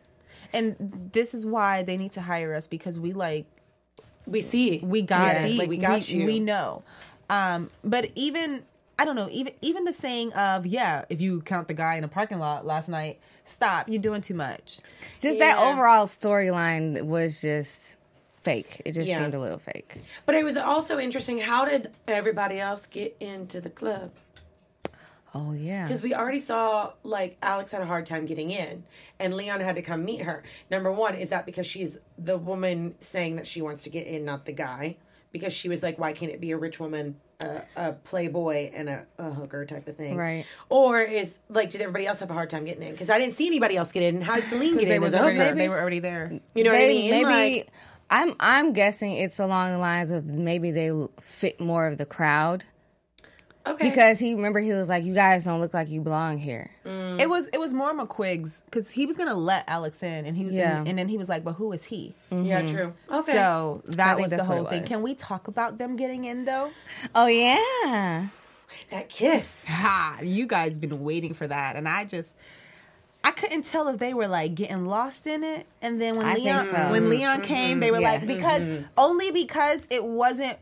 [0.56, 3.46] And this is why they need to hire us because we like
[4.25, 4.79] We see.
[4.79, 5.45] we got Yeah.
[5.45, 5.57] it.
[5.57, 6.25] Like we got you.
[6.25, 6.83] We know.
[7.29, 8.63] Um, but even
[8.99, 12.03] I don't know, even even the saying of yeah, if you count the guy in
[12.03, 14.77] a parking lot last night, stop, you're doing too much.
[15.19, 17.95] Just that overall storyline was just
[18.41, 18.81] fake.
[18.86, 19.19] It just Yeah.
[19.21, 19.97] seemed a little fake.
[20.25, 21.39] But it was also interesting.
[21.39, 24.12] How did everybody else get into the club?
[25.36, 25.84] Oh yeah.
[25.84, 28.84] Because we already saw like Alex had a hard time getting in,
[29.19, 30.43] and Leon had to come meet her.
[30.69, 34.26] Number one, is that because she's the woman saying that she wants to get in,
[34.26, 34.98] not the guy?
[35.32, 38.88] Because she was like, why can't it be a rich woman, a, a playboy, and
[38.88, 40.15] a, a hooker type of thing?
[40.15, 40.46] Right.
[40.69, 42.91] Or is like, did everybody else have a hard time getting in?
[42.91, 44.22] Because I didn't see anybody else get in.
[44.22, 45.56] How did Celine get They in was already, hooker?
[45.56, 46.39] they were already there.
[46.54, 47.10] You know what I mean?
[47.10, 47.24] Maybe
[47.58, 47.67] Like-
[48.12, 52.63] I'm I'm guessing it's along the lines of maybe they fit more of the crowd
[53.65, 53.89] okay.
[53.89, 57.19] because he remember he was like, "You guys don't look like you belong here." Mm.
[57.19, 60.45] It was it was more McQuigg's because he was gonna let Alex in, and he
[60.45, 60.80] was Yeah.
[60.80, 62.76] and, and then he was like, "But who is he?" yeah, mm-hmm.
[62.76, 62.93] true.
[63.10, 63.34] Okay.
[63.34, 64.82] So that was the whole it thing.
[64.82, 64.89] was.
[64.89, 66.71] Can we talk about them getting in though?
[67.15, 68.28] Oh yeah.
[68.89, 69.63] that kiss.
[69.67, 70.19] Ha!
[70.21, 72.36] You guys been waiting for that, and I just.
[73.26, 76.34] I couldn't tell if they were like getting lost in it, and then when I
[76.34, 76.91] Leon so.
[76.91, 78.04] when Leon came, they were mm-hmm.
[78.04, 78.12] Yeah.
[78.12, 78.86] like because mm-hmm.
[78.97, 80.58] only because it wasn't.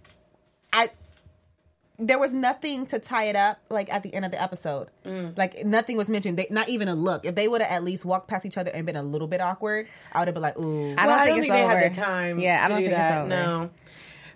[2.01, 4.89] I there was nothing to tie it up like at the end of the episode.
[5.05, 6.37] Like nothing was mentioned.
[6.37, 7.25] They, not even a look.
[7.25, 9.41] If they would have at least walked past each other and been a little bit
[9.41, 11.53] awkward, I would have been like, "Ooh." I don't well, I think don't it's think
[11.53, 11.77] they over.
[11.79, 12.39] had the time.
[12.39, 13.11] Yeah, I don't do think that.
[13.11, 13.29] it's over.
[13.29, 13.69] No.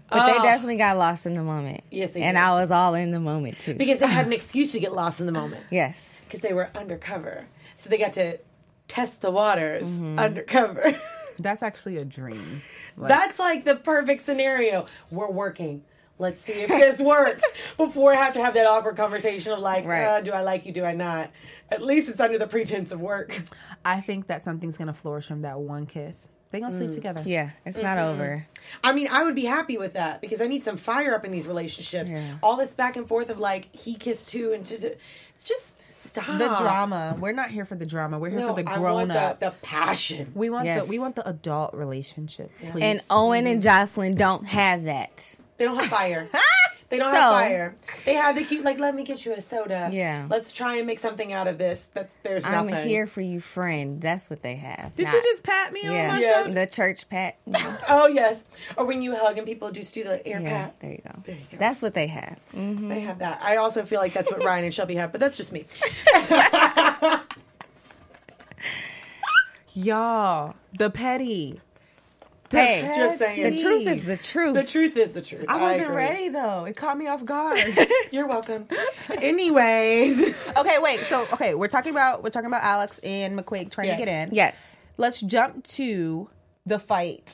[0.09, 0.25] But Oh.
[0.27, 1.81] they definitely got lost in the moment.
[1.89, 2.41] Yes, they and did.
[2.41, 3.73] I was all in the moment too.
[3.73, 5.63] because they had an excuse to get lost in the moment.
[5.71, 6.21] yes.
[6.25, 7.45] because they were undercover.
[7.75, 8.37] So they got to
[8.87, 10.19] test the waters Mm-hmm.
[10.19, 10.99] undercover.
[11.39, 12.61] That's actually a dream.
[12.97, 14.85] Like, That's like the perfect scenario.
[15.11, 15.83] We're working.
[16.17, 17.43] Let's see if this works
[17.77, 20.05] before I have to have that awkward conversation of like, Right.
[20.05, 20.71] uh, do I like you?
[20.71, 21.29] Do I not?
[21.69, 23.41] At least it's under the pretense of work.
[23.83, 26.29] I think that something's gonna flourish from that one kiss.
[26.51, 27.21] They gonna sleep together.
[27.25, 28.45] Yeah, it's not over.
[28.81, 31.31] I mean, I would be happy with that because I need some fire up in
[31.33, 32.11] these relationships.
[32.11, 32.35] Yeah.
[32.41, 34.85] All this back and forth of like he kissed too and just,
[35.43, 37.17] just stop The drama.
[37.19, 38.19] We're not here for the drama.
[38.19, 39.39] We're here No, for the I grown want up.
[39.41, 40.31] the, the passion.
[40.33, 40.83] we want Yes.
[40.85, 42.51] the we want the adult relationship.
[42.69, 42.81] Please.
[42.81, 45.35] And Owen and Jocelyn don't have that.
[45.57, 46.27] They don't have fire.
[46.87, 47.75] They don't So- have fire.
[48.05, 49.89] They have the cute like let me get you a soda.
[49.91, 50.27] Yeah.
[50.29, 51.89] Let's try and make something out of this.
[51.95, 52.87] That's there's I'm nothing.
[52.87, 53.99] here for you, friend.
[53.99, 54.95] That's what they have.
[54.95, 56.45] Did not- you just pat me on Yeah, my Yes.
[56.45, 56.59] shoulder?
[56.59, 57.37] the church pat.
[57.47, 58.43] Yeah, Oh yes.
[58.77, 60.79] Or when you hug and people just do the air yeah, pat.
[60.79, 61.19] there you go.
[61.25, 61.57] There you go.
[61.57, 62.37] That's what they have.
[62.53, 62.87] Mm.
[62.87, 63.39] They have that.
[63.41, 65.65] I also feel like that's what Ryan and Shelby have, but that's just me.
[69.73, 71.61] Y'all, the petty.
[72.51, 73.55] Hey, Just saying.
[73.55, 74.53] the truth is the truth.
[74.53, 75.45] The truth is the truth.
[75.49, 75.95] I wasn't agree.
[75.95, 76.65] ready though.
[76.65, 77.59] It caught me off guard.
[78.11, 78.67] You're welcome.
[79.09, 80.21] Anyways.
[80.57, 81.01] okay, wait.
[81.05, 83.99] So, okay, we're talking about we're talking about Alex and McQuigg trying Yes.
[83.99, 84.33] to get in.
[84.35, 84.75] yes.
[84.97, 86.29] Let's jump to
[86.65, 87.33] the fight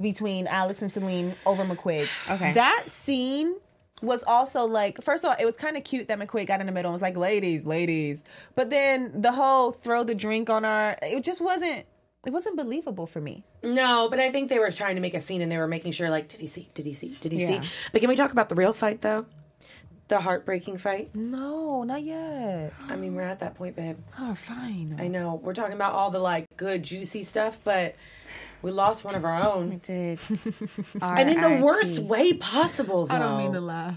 [0.00, 2.08] between Alex and Celine over McQuigg.
[2.30, 2.52] Okay.
[2.54, 3.54] That scene
[4.00, 6.66] was also like first of all, it was kind of cute that McQuigg got in
[6.66, 8.22] the middle and was like, "Ladies, ladies,"
[8.54, 11.84] but then the whole throw the drink on her, it just wasn't.
[12.24, 13.42] It wasn't believable for me.
[13.64, 15.92] No, but I think they were trying to make a scene and they were making
[15.92, 16.68] sure like, did he see?
[16.74, 17.16] Did he see?
[17.20, 17.62] Did he Yeah.
[17.62, 17.68] see?
[17.90, 19.26] But can we talk about the real fight though?
[20.08, 21.14] The heartbreaking fight?
[21.14, 22.72] No, not yet.
[22.88, 23.96] I mean, we're at that point, babe.
[24.20, 24.96] Oh, fine.
[25.00, 25.40] I know.
[25.42, 27.96] We're talking about all the like good juicy stuff, but
[28.60, 29.80] we lost one of our own.
[29.82, 30.20] Did
[31.02, 33.14] And in the worst way possible, though.
[33.14, 33.96] I don't mean to laugh.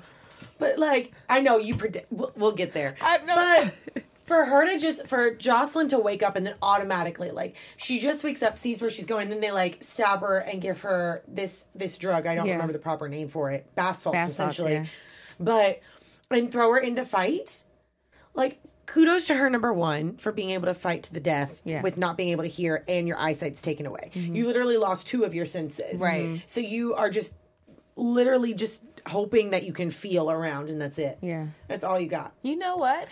[0.58, 2.12] But like, I know you predict.
[2.12, 2.96] We'll, we'll get there.
[3.02, 3.72] I know.
[3.94, 8.00] But for her to just for Jocelyn to wake up and then automatically like she
[8.00, 11.24] just wakes up, sees where she's going, then they like stab her and give her
[11.28, 12.26] this this drug.
[12.28, 12.54] I don't Yeah.
[12.54, 13.74] remember the proper name for it.
[13.76, 14.74] Bath salts, Bath salts, essentially.
[14.74, 14.86] yeah.
[15.40, 15.80] But
[16.32, 17.64] and throw her into fight.
[18.34, 21.82] Like kudos to her number one for being able to fight to the death Yeah.
[21.82, 24.12] with not being able to hear and your eyesight's taken away.
[24.14, 24.36] Mm-hmm.
[24.36, 26.00] You literally lost two of your senses.
[26.00, 26.22] Right.
[26.26, 26.38] Mm-hmm.
[26.48, 27.34] So you are just
[27.96, 31.18] literally just hoping that you can feel around and that's it.
[31.22, 31.48] Yeah.
[31.68, 32.34] That's all you got.
[32.42, 33.08] You know what?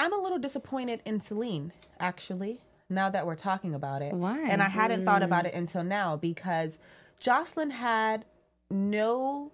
[0.00, 4.14] I'm a little disappointed in Celine, actually, now that we're talking about it.
[4.14, 4.40] Why?
[4.48, 5.58] And I hadn't thought about it mm.
[5.58, 6.78] until now because
[7.20, 8.24] Jocelyn had
[8.70, 9.52] no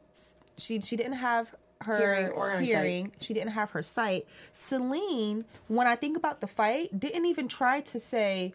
[0.57, 3.13] she she didn't have her Hearing or hearing.
[3.21, 4.27] She didn't have her sight.
[4.53, 8.55] Celine, when I think about the fight, didn't even try to say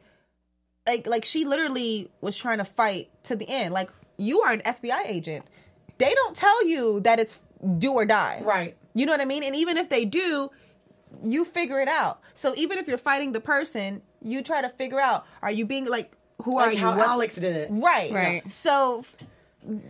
[0.87, 3.73] like like she literally was trying to fight to the end.
[3.73, 5.45] Like you are an FBI agent.
[5.97, 7.41] They don't tell you that it's
[7.77, 8.41] do or die.
[8.45, 8.77] Right.
[8.93, 9.43] You know what I mean?
[9.43, 10.49] And even if they do,
[11.23, 12.21] you figure it out.
[12.33, 15.85] So even if you're fighting the person, you try to figure out are you being
[15.85, 16.81] like who are Like you?
[16.83, 17.67] how Alex did it.
[17.71, 18.11] Right.
[18.11, 18.51] Right.
[18.51, 19.03] So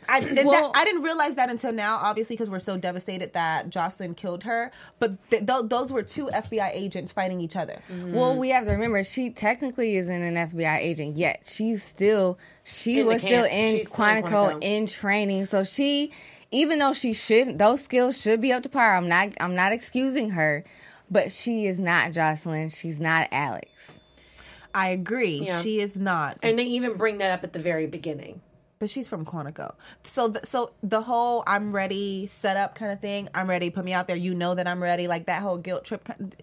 [0.09, 3.69] I and that, I didn't realize that until now, obviously, because we're so devastated that
[3.69, 4.69] Jocelyn killed her.
[4.99, 7.81] But th- th- those were two FBI agents fighting each other.
[7.89, 8.13] Mm-hmm.
[8.13, 11.45] Well, we have to remember she technically isn't an FBI agent yet.
[11.49, 14.57] She's still she In was still in She's still in Quantico Quantico.
[14.61, 15.45] in training.
[15.45, 16.11] So she
[16.51, 18.97] even though she should, those skills should be up to par.
[18.97, 19.29] I'm not.
[19.39, 20.65] I'm not excusing her,
[21.11, 22.69] but she is not Jocelyn.
[22.69, 23.99] She's not Alex.
[24.73, 25.43] I agree.
[25.45, 25.61] Yeah.
[25.61, 26.37] She is not.
[26.41, 28.41] And they even bring that up at the very beginning.
[28.79, 29.75] but she's from Quantico.
[30.05, 33.29] So, th- so the whole "I'm ready" setup kind of thing.
[33.35, 33.69] I'm ready.
[33.69, 34.15] Put me out there.
[34.15, 35.07] You know that I'm ready.
[35.07, 36.03] Like that whole guilt trip.
[36.05, 36.35] Kind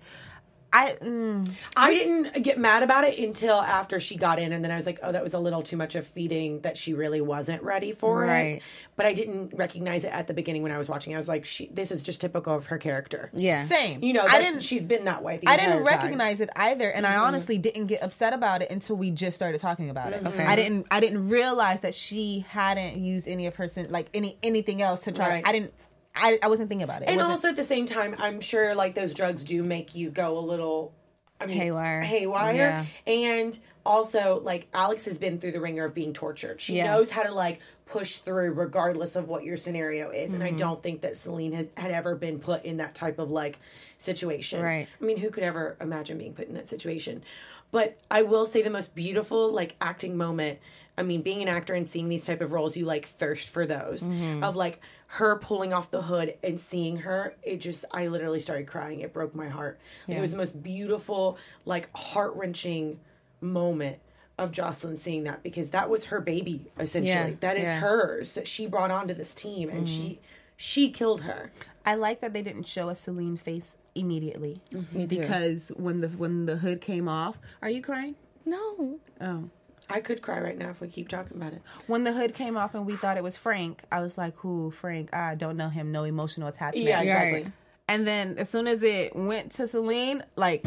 [0.72, 4.70] I mm, I didn't get mad about it until after she got in, and then
[4.70, 7.22] I was like, "Oh, that was a little too much of feeding that she really
[7.22, 8.60] wasn't ready for it."
[8.96, 11.14] But I didn't recognize it at the beginning when I was watching.
[11.14, 13.64] I was like, "She, this is just typical of her character." Yeah.
[13.64, 14.02] same.
[14.04, 14.60] You know, I didn't.
[14.60, 15.38] She's been that way.
[15.38, 16.02] The I didn't entire time.
[16.02, 19.60] recognize it either, and I honestly didn't get upset about it until we just started
[19.60, 20.26] talking about it.
[20.26, 20.44] Okay.
[20.44, 20.86] I didn't.
[20.90, 25.02] I didn't realize that she hadn't used any of her sen- like any anything else
[25.04, 25.28] to try.
[25.28, 25.46] Right.
[25.46, 25.72] I didn't.
[26.20, 27.06] I, I wasn't thinking about it.
[27.06, 29.94] It And wasn't- also at the same time, I'm sure like those drugs do make
[29.94, 30.92] you go a little
[31.40, 32.02] I mean, Haywire.
[32.02, 32.54] haywire.
[32.54, 32.84] Yeah.
[33.06, 36.60] And also, like Alex has been through the ringer of being tortured.
[36.60, 36.86] She Yeah.
[36.92, 40.34] knows how to like push through regardless of what your scenario is.
[40.34, 40.56] And I Mm-hmm.
[40.56, 43.58] don't think that Celine had, had ever been put in that type of like
[43.98, 44.60] situation.
[44.62, 44.88] Right.
[45.00, 47.22] I mean, who could ever imagine being put in that situation?
[47.70, 50.58] But I will say the most beautiful like acting moment.
[50.98, 53.64] I mean, being an actor and seeing these type of roles, you like thirst for
[53.64, 54.42] those Mm-hmm.
[54.42, 54.80] of like
[55.12, 57.34] her pulling off the hood and seeing her.
[57.42, 59.00] It just, I literally started crying.
[59.00, 59.78] It broke my heart.
[60.06, 63.00] Like, It was the most beautiful, like heart wrenching
[63.40, 63.98] moment
[64.36, 67.08] of Jocelyn seeing that because that was her baby essentially.
[67.30, 67.74] Yeah, That is yeah.
[67.76, 67.80] Mm-hmm.
[67.86, 70.20] hers that she brought onto this team, and she
[70.56, 71.50] she killed her.
[71.86, 74.60] I like that they didn't show a Celine face immediately
[74.92, 75.20] Me too.
[75.20, 78.14] because when the when the hood came off, are you crying?
[78.44, 78.98] no.
[79.20, 79.48] Oh.
[79.90, 81.62] I could cry right now if we keep talking about it.
[81.86, 84.70] When the hood came off and we thought it was Frank, I was like, "Who
[84.70, 85.14] Frank?
[85.14, 85.92] I don't know him.
[85.92, 87.42] No emotional attachment." Yeah, exactly.
[87.44, 87.52] Right.
[87.88, 90.66] And then as soon as it went to Celine, like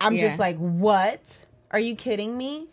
[0.00, 0.28] I'm Yeah.
[0.28, 1.20] just like, "What?
[1.70, 2.68] Are you kidding me?"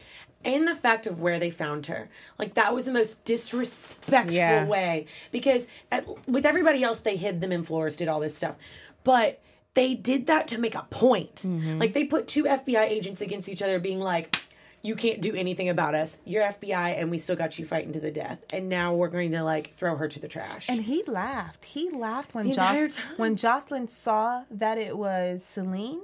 [0.45, 4.65] and the fact of where they found her like that was the most disrespectful Yeah.
[4.65, 8.56] way because at, with everybody else they hid them in floors did all this stuff
[9.04, 9.41] but
[9.74, 11.78] they did that to make a point mm-hmm.
[11.80, 14.38] like they put two fbi agents against each other being like
[14.82, 18.00] you can't do anything about us you're fbi and we still got you fighting to
[18.00, 21.04] the death and now we're going to like throw her to the trash And he
[21.08, 21.65] laughed.
[21.65, 26.02] He laughed when The Joc- when Jocelyn saw that it was Celine.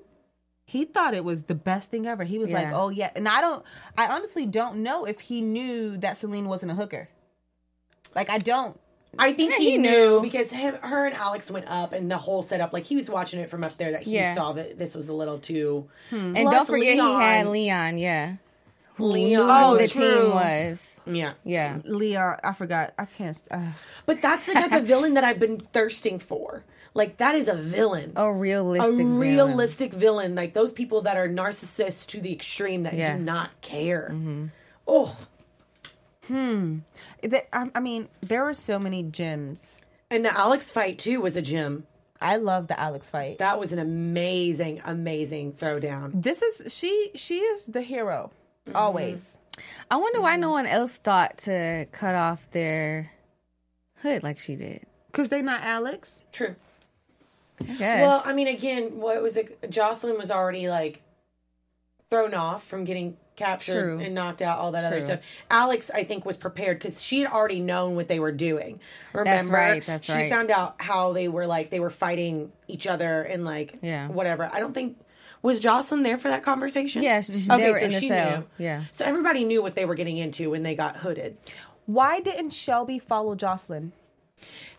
[0.68, 2.24] He thought it was the best thing ever.
[2.24, 3.64] He was like, "Oh yeah." And I don't.
[3.98, 7.08] I honestly don't know if he knew that Celine wasn't a hooker.
[8.16, 8.80] Like I don't.
[9.18, 10.22] I think Yeah, he, he knew, knew.
[10.24, 13.40] because him, her and Alex went up, and the whole setup, like he was watching
[13.40, 14.34] it from up there, that he Yeah.
[14.36, 15.88] saw that this was a little too.
[16.10, 16.36] Hmm.
[16.36, 17.22] And don't forget Leon.
[17.22, 18.36] he had Leon, yeah.
[18.96, 19.48] Who Leon.
[19.50, 20.02] Oh, who the true.
[20.22, 20.92] team was.
[21.06, 21.80] Yeah, Yeah.
[21.84, 22.94] Leon, I forgot.
[22.98, 23.40] I can't.
[23.52, 23.72] Uh,
[24.06, 26.64] But that's the type of villain that I've been thirsting for.
[26.94, 28.14] Like that is a villain.
[28.16, 29.18] A realistic a villain.
[29.18, 30.34] realistic villain.
[30.36, 33.18] Like those people that are narcissists to the extreme that Yeah.
[33.18, 34.16] do not care.
[34.88, 35.18] Oh,
[36.28, 36.82] th-
[37.54, 39.60] I, I mean, there were so many gems.
[40.10, 41.86] and the Alex fight too was a gem.
[42.22, 43.40] I love the Alex fight.
[43.40, 46.12] That was an amazing, amazing throwdown.
[46.24, 47.12] This is she.
[47.16, 48.32] She is the hero
[48.74, 49.18] always.
[49.18, 49.62] Mm-hmm.
[49.92, 53.12] I wonder why no one else thought to cut off their
[53.98, 54.86] hood like she did.
[55.14, 56.22] Cause they not Alex.
[56.32, 56.56] True.
[57.62, 58.02] I guess.
[58.02, 59.70] Well, I mean, again, what was it?
[59.70, 61.02] Jocelyn was already like
[62.10, 64.00] thrown off from getting captured True.
[64.00, 65.20] and knocked out, all that other stuff.
[65.50, 68.80] Alex, I think, was prepared because she had already known what they were doing.
[69.14, 69.38] Remember?
[69.38, 70.30] that's right, that's she right.
[70.30, 74.08] found out how they were like they were fighting each other and like Yeah.
[74.10, 74.50] whatever.
[74.52, 74.98] I don't think
[75.46, 77.04] was Jocelyn there for that conversation.
[77.04, 78.38] Yeah, she- they were in the cell.
[78.40, 78.46] Knew.
[78.58, 78.84] Yeah.
[78.92, 81.38] So everybody knew what they were getting into when they got hooded.
[81.86, 83.92] Why didn't Shelby follow Jocelyn?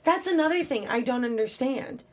[0.05, 2.05] That's another thing I don't understand.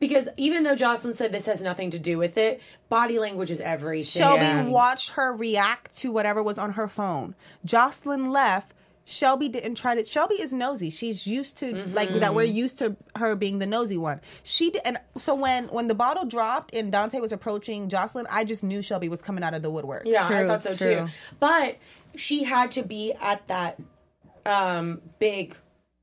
[0.00, 3.60] Because even though Jocelyn said this has nothing to do with it, body language is
[3.60, 4.20] everything.
[4.20, 4.64] Shelby Yeah.
[4.64, 7.34] watched her react to whatever was on her phone.
[7.64, 8.73] Jocelyn left.
[9.06, 10.02] Shelby didn't try to.
[10.02, 10.88] Shelby is nosy.
[10.90, 12.34] She's used to like that.
[12.34, 14.20] We're used to her being the nosy one.
[14.42, 18.44] She did, and so when when the bottle dropped and Dante was approaching Jocelyn, I
[18.44, 20.04] just knew Shelby was coming out of the woodwork.
[20.06, 20.94] Yeah, I thought so true.
[20.94, 21.06] too.
[21.38, 21.76] But
[22.16, 23.78] she had to be at that
[24.46, 25.54] um big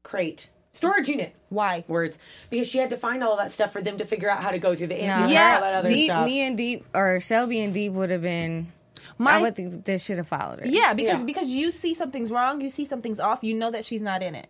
[0.04, 1.36] crate storage unit.
[1.50, 1.84] Why?
[1.88, 2.18] Words
[2.50, 4.60] because she had to find all that stuff for them to figure out how to
[4.60, 5.02] go through the Nah.
[5.02, 6.26] ambulance Yeah, and all that other Deep, stuff.
[6.26, 8.72] me and Deep, or Shelby and Deep would have been.
[9.18, 10.68] My I would think they should have followed her.
[10.68, 11.24] yeah, because Yeah.
[11.26, 14.36] because you see something's wrong, you see something's off, you know that she's not in
[14.36, 14.48] it.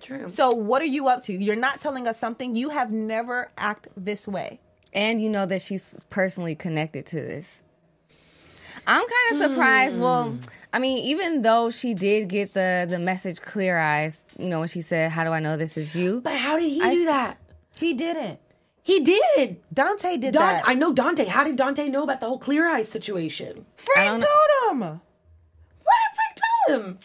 [0.00, 0.28] True.
[0.28, 1.32] So what are you up to?
[1.32, 2.54] You're not telling us something.
[2.54, 4.60] You have never act this way.
[4.92, 7.60] And you know that she's personally connected to this.
[8.86, 9.52] I'm kind of hmm.
[9.54, 9.98] surprised.
[9.98, 10.38] Well,
[10.72, 14.68] I mean, even though she did get the the message clear eyes, you know, when
[14.68, 17.00] she said, "How do I know this is you?" but how did he I do
[17.00, 17.38] s- that?
[17.78, 18.38] He didn't.
[18.84, 19.56] He did.
[19.72, 20.62] Dante did Don- that.
[20.66, 21.24] I know Dante.
[21.24, 23.64] How did Dante know about the whole clear eyes situation?
[23.78, 24.26] Frank don't know.
[24.26, 25.00] told him.
[25.82, 26.98] What did Frank tell him?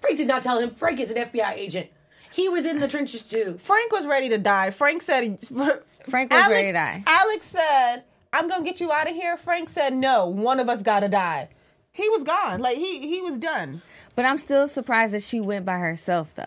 [0.00, 0.70] Frank did not tell him.
[0.70, 1.88] Frank is an FBI agent.
[2.32, 3.58] He was in the trenches too.
[3.60, 4.70] Frank was ready to die.
[4.70, 5.22] Frank said
[6.08, 7.04] Frank was ready to die.
[7.06, 10.82] Alex said, "I'm gonna get you out of here." Frank said, "No, one of us
[10.82, 11.48] gotta die."
[11.92, 12.60] He was gone.
[12.60, 13.82] Like he he was done.
[14.16, 16.42] But I'm still surprised that she went by herself though.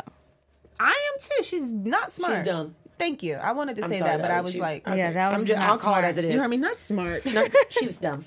[0.77, 1.43] I am too.
[1.43, 2.39] She's not smart.
[2.39, 2.75] She's dumb.
[2.99, 3.35] Thank you.
[3.35, 5.27] I wanted to I'm say sorry, that, but I was- was she- like, Yeah, that
[5.27, 6.33] was I'm just just, not I'll call it as it is.
[6.33, 6.57] you heard me?
[6.57, 7.25] Not smart.
[7.25, 8.25] No, she was dumb.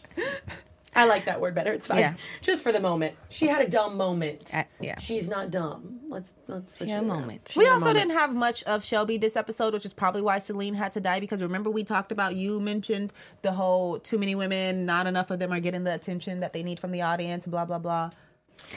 [0.94, 1.72] I like that word better.
[1.72, 1.98] It's fine.
[2.00, 2.14] Yeah.
[2.40, 3.14] Just for the moment.
[3.28, 4.52] She had a dumb moment.
[4.52, 4.98] Uh, yeah.
[4.98, 6.00] She's not dumb.
[6.08, 7.48] Let's let's switch She had it a moment.
[7.52, 8.08] She We had also moment.
[8.08, 11.20] didn't have much of Shelby this episode, which is probably why Celine had to die.
[11.20, 15.38] Because remember, we talked about you mentioned the whole too many women, not enough of
[15.38, 18.10] them are getting the attention that they need from the audience, blah blah blah.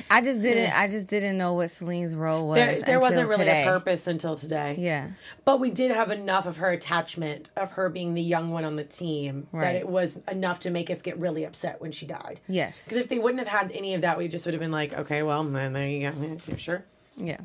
[0.10, 0.72] I just didn't.
[0.72, 2.58] I just didn't know what Celine's role was.
[2.58, 3.64] There, there wasn't really today.
[3.64, 4.76] a purpose until today.
[4.78, 5.10] Yeah.
[5.46, 8.76] But we did have enough of her attachment of her being the young one on
[8.76, 12.40] the team that it was enough to make us get really upset when she died.
[12.48, 12.84] Yes.
[12.84, 14.94] Because if they wouldn't have had any of that, we just would have been like,
[14.94, 16.38] okay, well, then there you go.
[16.48, 16.86] Yeah, Sure.
[17.18, 17.38] Yeah.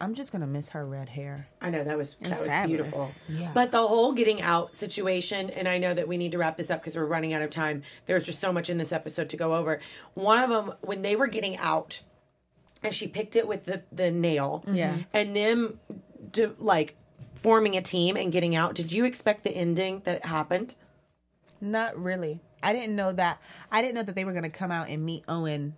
[0.00, 1.48] I'm just gonna miss her red hair.
[1.60, 2.90] I know that was that was fabulous.
[2.90, 3.10] beautiful.
[3.28, 3.50] Yeah.
[3.52, 6.70] But the whole getting out situation, and I know that we need to wrap this
[6.70, 7.82] up because we're running out of time.
[8.06, 9.80] There's just so much in this episode to go over.
[10.14, 12.00] One of them, when they were getting out,
[12.82, 14.76] and she picked it with the the nail, mm-hmm.
[14.76, 14.96] Yeah.
[15.12, 15.80] and them
[16.32, 16.96] to like
[17.34, 18.74] forming a team and getting out.
[18.74, 20.74] Did you expect the ending that happened?
[21.60, 22.40] Not really.
[22.62, 23.38] I didn't know that.
[23.70, 25.76] I didn't know that they were gonna come out and meet Owen,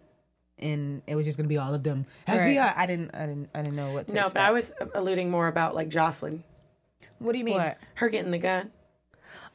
[0.63, 2.07] and it was just gonna be all of them.
[2.29, 2.57] Right.
[2.57, 2.73] FBI.
[2.77, 3.11] I didn't.
[3.15, 3.49] I didn't.
[3.55, 4.15] I didn't know what to.
[4.15, 4.39] No, but.
[4.39, 6.45] I was alluding more about like Jocelyn,
[7.19, 7.57] What do you mean?
[7.59, 7.79] What?
[7.95, 8.71] her getting the gun.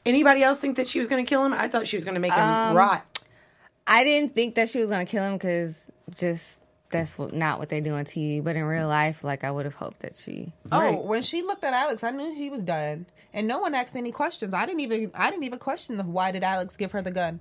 [0.05, 1.53] Anybody else think that she was going to kill him?
[1.53, 3.05] I thought she was going to make him Um, rot.
[3.85, 7.69] I didn't think that she was gonna kill him because just that's what, not what
[7.69, 8.43] they do on TV.
[8.43, 10.51] But in real life, like I would have hoped that she.
[10.71, 11.03] Oh, Right.
[11.03, 14.11] when she looked at Alex, I knew he was done, and no one asked any
[14.11, 14.53] questions.
[14.53, 15.11] I didn't even.
[15.13, 17.39] I didn't even question the why did Alex give her the gun.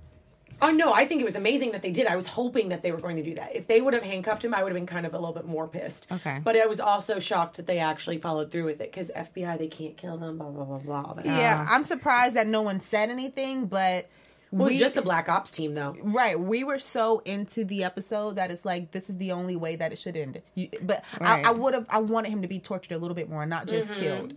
[0.61, 2.07] Oh no, I think it was amazing that they did.
[2.07, 3.55] I was hoping that they were going to do that.
[3.55, 5.45] If they would have handcuffed him, I would have been kind of a little bit
[5.45, 6.07] more pissed.
[6.11, 6.39] Okay.
[6.43, 9.67] But I was also shocked that they actually followed through with it because FBI they
[9.67, 10.37] can't kill them.
[10.39, 11.01] Blah blah blah blah.
[11.03, 11.25] all that.
[11.25, 14.09] Yeah, I'm surprised that no one said anything, but It
[14.51, 15.95] was we just a black ops team though.
[16.01, 16.39] right.
[16.39, 19.91] We were so into the episode that it's like this is the only way that
[19.91, 20.41] it should end.
[20.55, 21.45] You, but Right.
[21.45, 21.85] I, I would have.
[21.87, 24.01] I wanted him to be tortured a little bit more, not just Mm-hmm.
[24.01, 24.33] killed.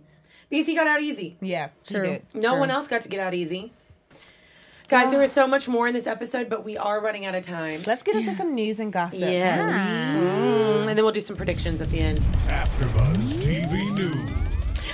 [0.51, 1.37] Because he got out easy.
[1.41, 2.03] Yeah, he True.
[2.05, 2.25] did.
[2.35, 2.59] No Sure.
[2.59, 3.71] one else got to get out easy.
[4.91, 7.43] Guys, there was so much more in this episode, but we are running out of
[7.45, 7.81] time.
[7.87, 9.19] Let's get into some news and gossip.
[9.21, 9.73] Yes.
[9.73, 12.19] Mm, and then we'll do some predictions at the end.
[12.47, 14.29] AfterBuzz TV News.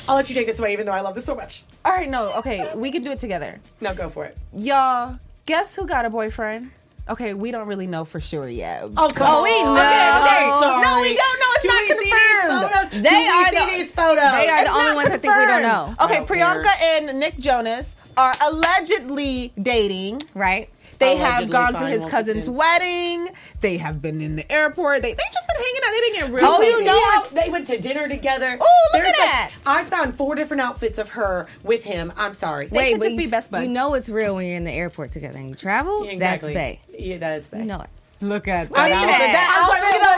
[0.07, 1.63] I'll let you take this away, even though I love this so much.
[1.83, 3.59] All right, no, okay, we can do it together.
[3.81, 4.37] No, go for it.
[4.55, 6.69] Y'all, guess who got a boyfriend?
[7.09, 8.83] Okay, we don't really know for sure yet.
[8.97, 9.73] Oh, come Oh, we on.
[9.73, 9.81] know.
[9.81, 9.81] okay.
[9.81, 10.59] okay.
[10.59, 10.81] Sorry.
[10.83, 11.47] No, we don't know.
[11.55, 12.71] It's Do not we see these confirmed.
[12.71, 12.89] photos?
[12.91, 14.31] They Do we are see the- these photos.
[14.31, 15.95] They are the only not ones I think we don't know.
[16.01, 17.01] Okay, don't Priyanka care.
[17.09, 20.21] and Nick Jonas are allegedly dating.
[20.33, 20.69] Right.
[20.99, 22.57] They Allegedly, have gone to his cousin's pretend.
[22.57, 23.29] wedding.
[23.61, 25.03] They have been in the airport.
[25.03, 25.91] They they just been hanging out.
[25.91, 26.45] They've been getting real.
[26.47, 27.29] Oh, you know what?
[27.29, 28.57] they went to dinner together.
[28.59, 29.51] Oh, look There's at like- that.
[29.67, 32.11] I found four different outfits of her with him.
[32.17, 32.67] I'm sorry.
[32.71, 33.63] Wait, could just you, be best buds.
[33.67, 36.03] you know it's real when you're in the airport together and you travel.
[36.03, 36.53] Exactly.
[36.55, 36.97] That's Bay.
[36.97, 37.59] Yeah, that is Bay.
[37.59, 37.89] You know it.
[38.21, 38.77] Look at that.
[38.77, 38.95] I that.
[39.01, 39.19] mean, outfit.
[39.19, 39.31] that.
[39.33, 40.17] That I'm sorry, look outfit at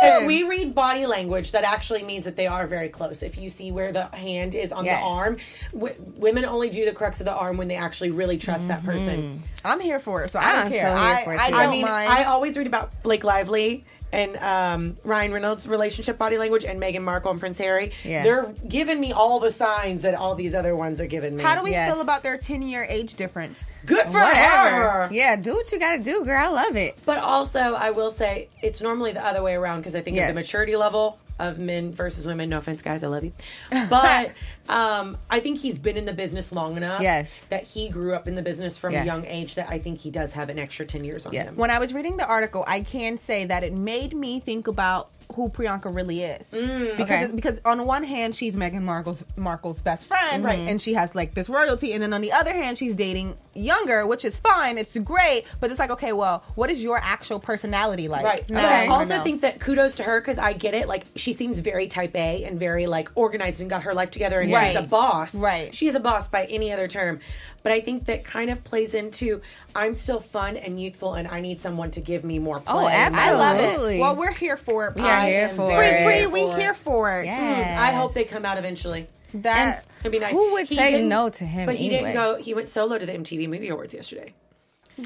[0.00, 3.22] so If we read body language, that actually means that they are very close.
[3.22, 5.00] If you see where the hand is on Yes.
[5.00, 5.38] the arm,
[5.72, 8.82] w- women only do the crux of the arm when they actually really trust that
[8.82, 8.90] mm-hmm.
[8.90, 9.42] person.
[9.64, 10.84] I'm here for it, so I don't I'm care.
[10.84, 11.52] so here I, for it, I too.
[11.52, 12.10] don't I mean, mind.
[12.10, 17.02] I always read about Blake Lively and um, Ryan Reynolds' relationship body language and Meghan
[17.02, 17.92] Markle and Prince Harry.
[18.04, 18.22] Yeah.
[18.22, 21.42] They're giving me all the signs that all these other ones are giving me.
[21.42, 21.92] How do we Yes.
[21.92, 23.70] feel about their 10 year age difference?
[23.86, 24.90] Good for Whatever.
[24.90, 25.08] her.
[25.12, 26.42] Yeah, do what you gotta do, girl.
[26.44, 26.98] I love it.
[27.04, 30.28] But also, I will say it's normally the other way around because I think Yes.
[30.30, 32.48] of the maturity level of men versus women.
[32.50, 33.32] No offense, guys, I love you.
[33.88, 34.32] But
[34.68, 37.00] um, I think he's been in the business long enough.
[37.02, 37.44] Yes.
[37.46, 40.10] That he grew up in the business from a young age that I think he
[40.10, 41.44] does have an extra 10 years on Yeah.
[41.44, 41.56] him.
[41.56, 45.10] When I was reading the article, I can say that it made me think about
[45.38, 46.46] who Priyanka really is.
[46.52, 47.32] Mm, because Okay.
[47.34, 50.58] because on one hand she's Meghan Markle's Markle's best friend, right?
[50.58, 50.68] Mm-hmm.
[50.68, 54.06] And she has like this royalty, and then on the other hand she's dating younger,
[54.06, 54.78] which is fine.
[54.78, 58.24] It's great, but it's like okay, well, what is your actual personality like?
[58.24, 58.44] Right.
[58.48, 60.88] But I also think that kudos to her because I get it.
[60.88, 64.40] Like she seems very type A and very like organized and got her life together
[64.40, 64.72] and Right.
[64.76, 65.34] she's a boss.
[65.34, 65.74] Right.
[65.74, 67.20] She is a boss by any other term.
[67.62, 69.42] But I think that kind of plays into
[69.74, 72.72] I'm still fun and youthful and I need someone to give me more play.
[72.74, 73.56] Oh, my I love.
[73.60, 73.96] Absolutely.
[73.96, 74.00] it.
[74.00, 74.94] Well, we're here for it.
[74.96, 76.32] We are here for it.
[76.32, 77.26] We here for it.
[77.26, 77.80] Yes.
[77.80, 79.08] I hope they come out eventually.
[79.34, 80.32] That It'd be nice.
[80.32, 82.12] Who would He say no to him But he anyway?
[82.12, 82.36] didn't go.
[82.42, 84.32] He went solo to the MTV Movie Awards yesterday.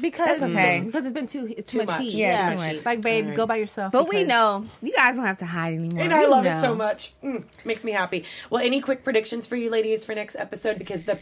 [0.01, 0.81] because okay.
[0.85, 2.01] because it's been too it's Too too much, much.
[2.03, 2.13] heat.
[2.13, 2.85] Yeah, Yeah, too much.
[2.85, 3.37] Like, babe, Alright.
[3.37, 3.91] go by yourself.
[3.91, 6.01] But we know you guys don't have to hide anymore.
[6.03, 6.57] And I We love know.
[6.57, 7.13] it so much.
[7.23, 8.23] Mm, makes me happy.
[8.49, 10.77] Well, any quick predictions for you ladies for next episode?
[10.79, 11.19] Because the.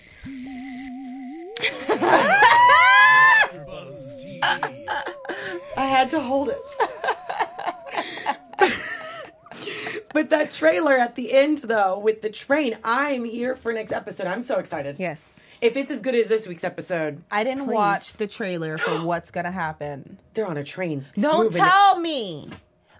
[5.77, 6.57] I had to hold it.
[10.13, 14.27] But that trailer at the end, though, with the train, I'm here for next episode.
[14.27, 14.97] I'm so excited.
[14.99, 15.33] Yes.
[15.61, 17.73] If it's as good as this week's episode, I didn't Please.
[17.75, 20.17] watch the trailer for what's gonna happen.
[20.33, 21.05] they're on a train.
[21.17, 22.49] Don't moving tell me.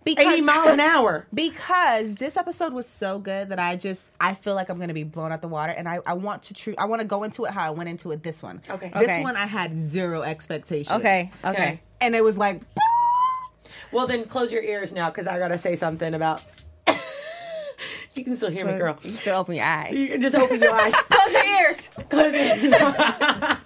[0.03, 1.27] Because 80 miles an hour.
[1.33, 5.03] because this episode was so good that I just I feel like I'm gonna be
[5.03, 7.45] blown out the water, and I I want to true I want to go into
[7.45, 8.23] it how I went into it.
[8.23, 8.91] This one, Okay.
[8.95, 9.21] This Okay.
[9.23, 10.93] one I had zero expectation.
[10.95, 11.31] Okay.
[11.45, 11.51] Okay.
[11.51, 11.81] Okay.
[12.01, 12.61] and it was like
[13.91, 16.41] Well, then close your ears now because I got to say something about.
[18.15, 18.97] you can still hear me, girl.
[19.03, 19.93] You still open your eyes.
[19.93, 20.93] You can just open your eyes.
[20.93, 21.87] close your ears.
[22.09, 23.57] Close your ears.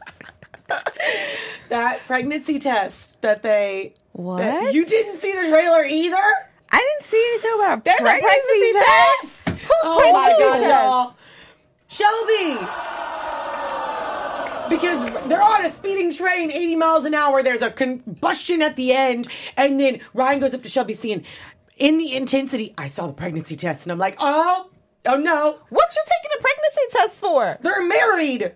[1.70, 3.94] That pregnancy test that they.
[4.14, 4.40] What?
[4.40, 6.18] that- you didn't see the trailer either?
[6.72, 9.46] I didn't see anything about a There's pregnancy, a pregnancy test.
[9.46, 9.60] test.
[9.60, 10.70] Who's Oh my god, test?
[10.74, 11.16] y'all.
[11.88, 12.68] Shelby!
[14.68, 17.44] Because they're on a speeding train, 80 miles an hour.
[17.44, 19.28] There's a combustion at the end.
[19.56, 21.24] And then Ryan goes up to Shelby, seeing
[21.78, 23.84] in the intensity, I saw the pregnancy test.
[23.84, 24.70] And I'm like, oh,
[25.06, 25.60] oh no.
[25.70, 27.58] What you taking a pregnancy test for?
[27.62, 28.54] They're married.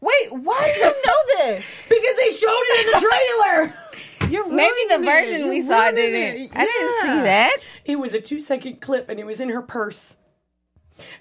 [0.00, 1.64] Wait, why do you know this?
[1.88, 3.74] Because they showed it in the trailer.
[4.30, 5.12] You're Maybe the ruining it.
[5.28, 6.40] version we You're saw didn't.
[6.42, 6.50] it.
[6.54, 7.78] I didn't see that.
[7.84, 10.16] it was a two second clip and it was in her purse.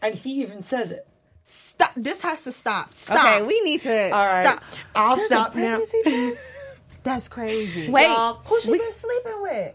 [0.02, 1.08] And he even says it.
[1.44, 1.92] Stop.
[1.98, 2.94] This has to stop.
[2.94, 3.18] Stop.
[3.18, 4.46] Okay, we need to All right.
[4.46, 4.64] Stop.
[4.96, 5.78] I'll There's stop a now.
[5.78, 6.44] pregnancy test?
[7.04, 7.90] That's crazy.
[7.90, 8.08] wait.
[8.08, 9.74] Y'all, Who she we- been sleeping with?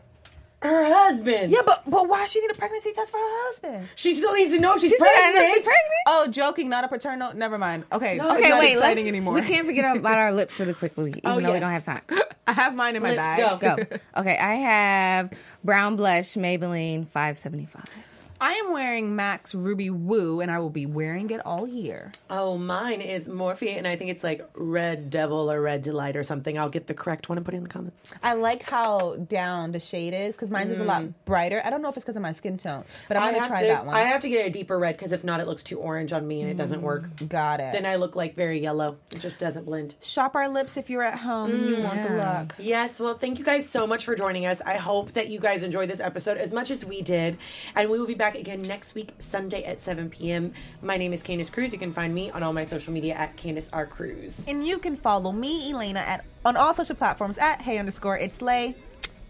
[0.65, 1.51] Her husband.
[1.53, 3.89] Yeah, but but why she need a pregnancy test for her husband?
[3.97, 5.35] She still needs to know she's She said I pregnant.
[5.35, 6.03] know she's pregnant.
[6.07, 7.35] Oh, joking, not a paternal.
[7.35, 7.85] Never mind.
[7.93, 8.31] Okay, No.
[8.31, 8.73] it's Okay, not wait.
[8.73, 9.35] exciting anymore.
[9.35, 12.01] We can't forget about our lips really quickly, even Oh, though we don't have time.
[12.47, 13.61] I have mine in my Lips bag.
[13.61, 13.77] go.
[13.77, 13.99] Go.
[14.17, 17.85] Okay, I have brown blush Maybelline 575.
[18.45, 22.13] I am wearing Max Ruby Woo, and I will be wearing it all year.
[22.29, 26.25] Oh, mine is Morphe, and I think it's like Red Devil or Red Delight or
[26.25, 26.59] something.
[26.59, 28.13] I'll get the correct one and put it in the comments.
[28.23, 31.63] I like how down the shade is because mine is a lot brighter.
[31.65, 33.27] I don't know if it's because of my skin tone, but I'm Mm.
[33.29, 33.95] I gonna try to, that one.
[33.97, 36.29] I have to get a deeper red because if not, it looks too orange on
[36.29, 37.09] me and it doesn't work.
[37.27, 37.73] Got it.
[37.73, 38.99] Then I look like very yellow.
[39.11, 39.95] It just doesn't blend.
[40.03, 42.55] Shop our lips if you're at home and you want the look.
[42.59, 44.61] Yes, well, thank you guys so much for joining us.
[44.67, 47.39] I hope that you guys enjoyed this episode as much as we did.
[47.75, 50.53] And we will be back again next week, Sunday at 7 p.m.
[50.83, 51.73] My name is Candice Cruz.
[51.73, 53.87] You can find me on all my social media at Candice R.
[53.87, 54.45] Cruz.
[54.47, 58.43] And you can follow me, Elayna, at on all social platforms at hey underscore it's
[58.43, 58.77] lay.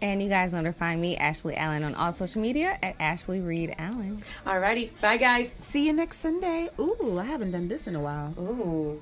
[0.01, 3.39] And you guys know to find me, Ashley Allen, on all social media at Ashley
[3.39, 4.19] Reed Allen.
[4.45, 5.49] Alrighty, bye guys.
[5.59, 6.69] See you next Sunday.
[6.79, 8.33] Ooh, I haven't done this in a while.
[8.37, 9.01] Ooh.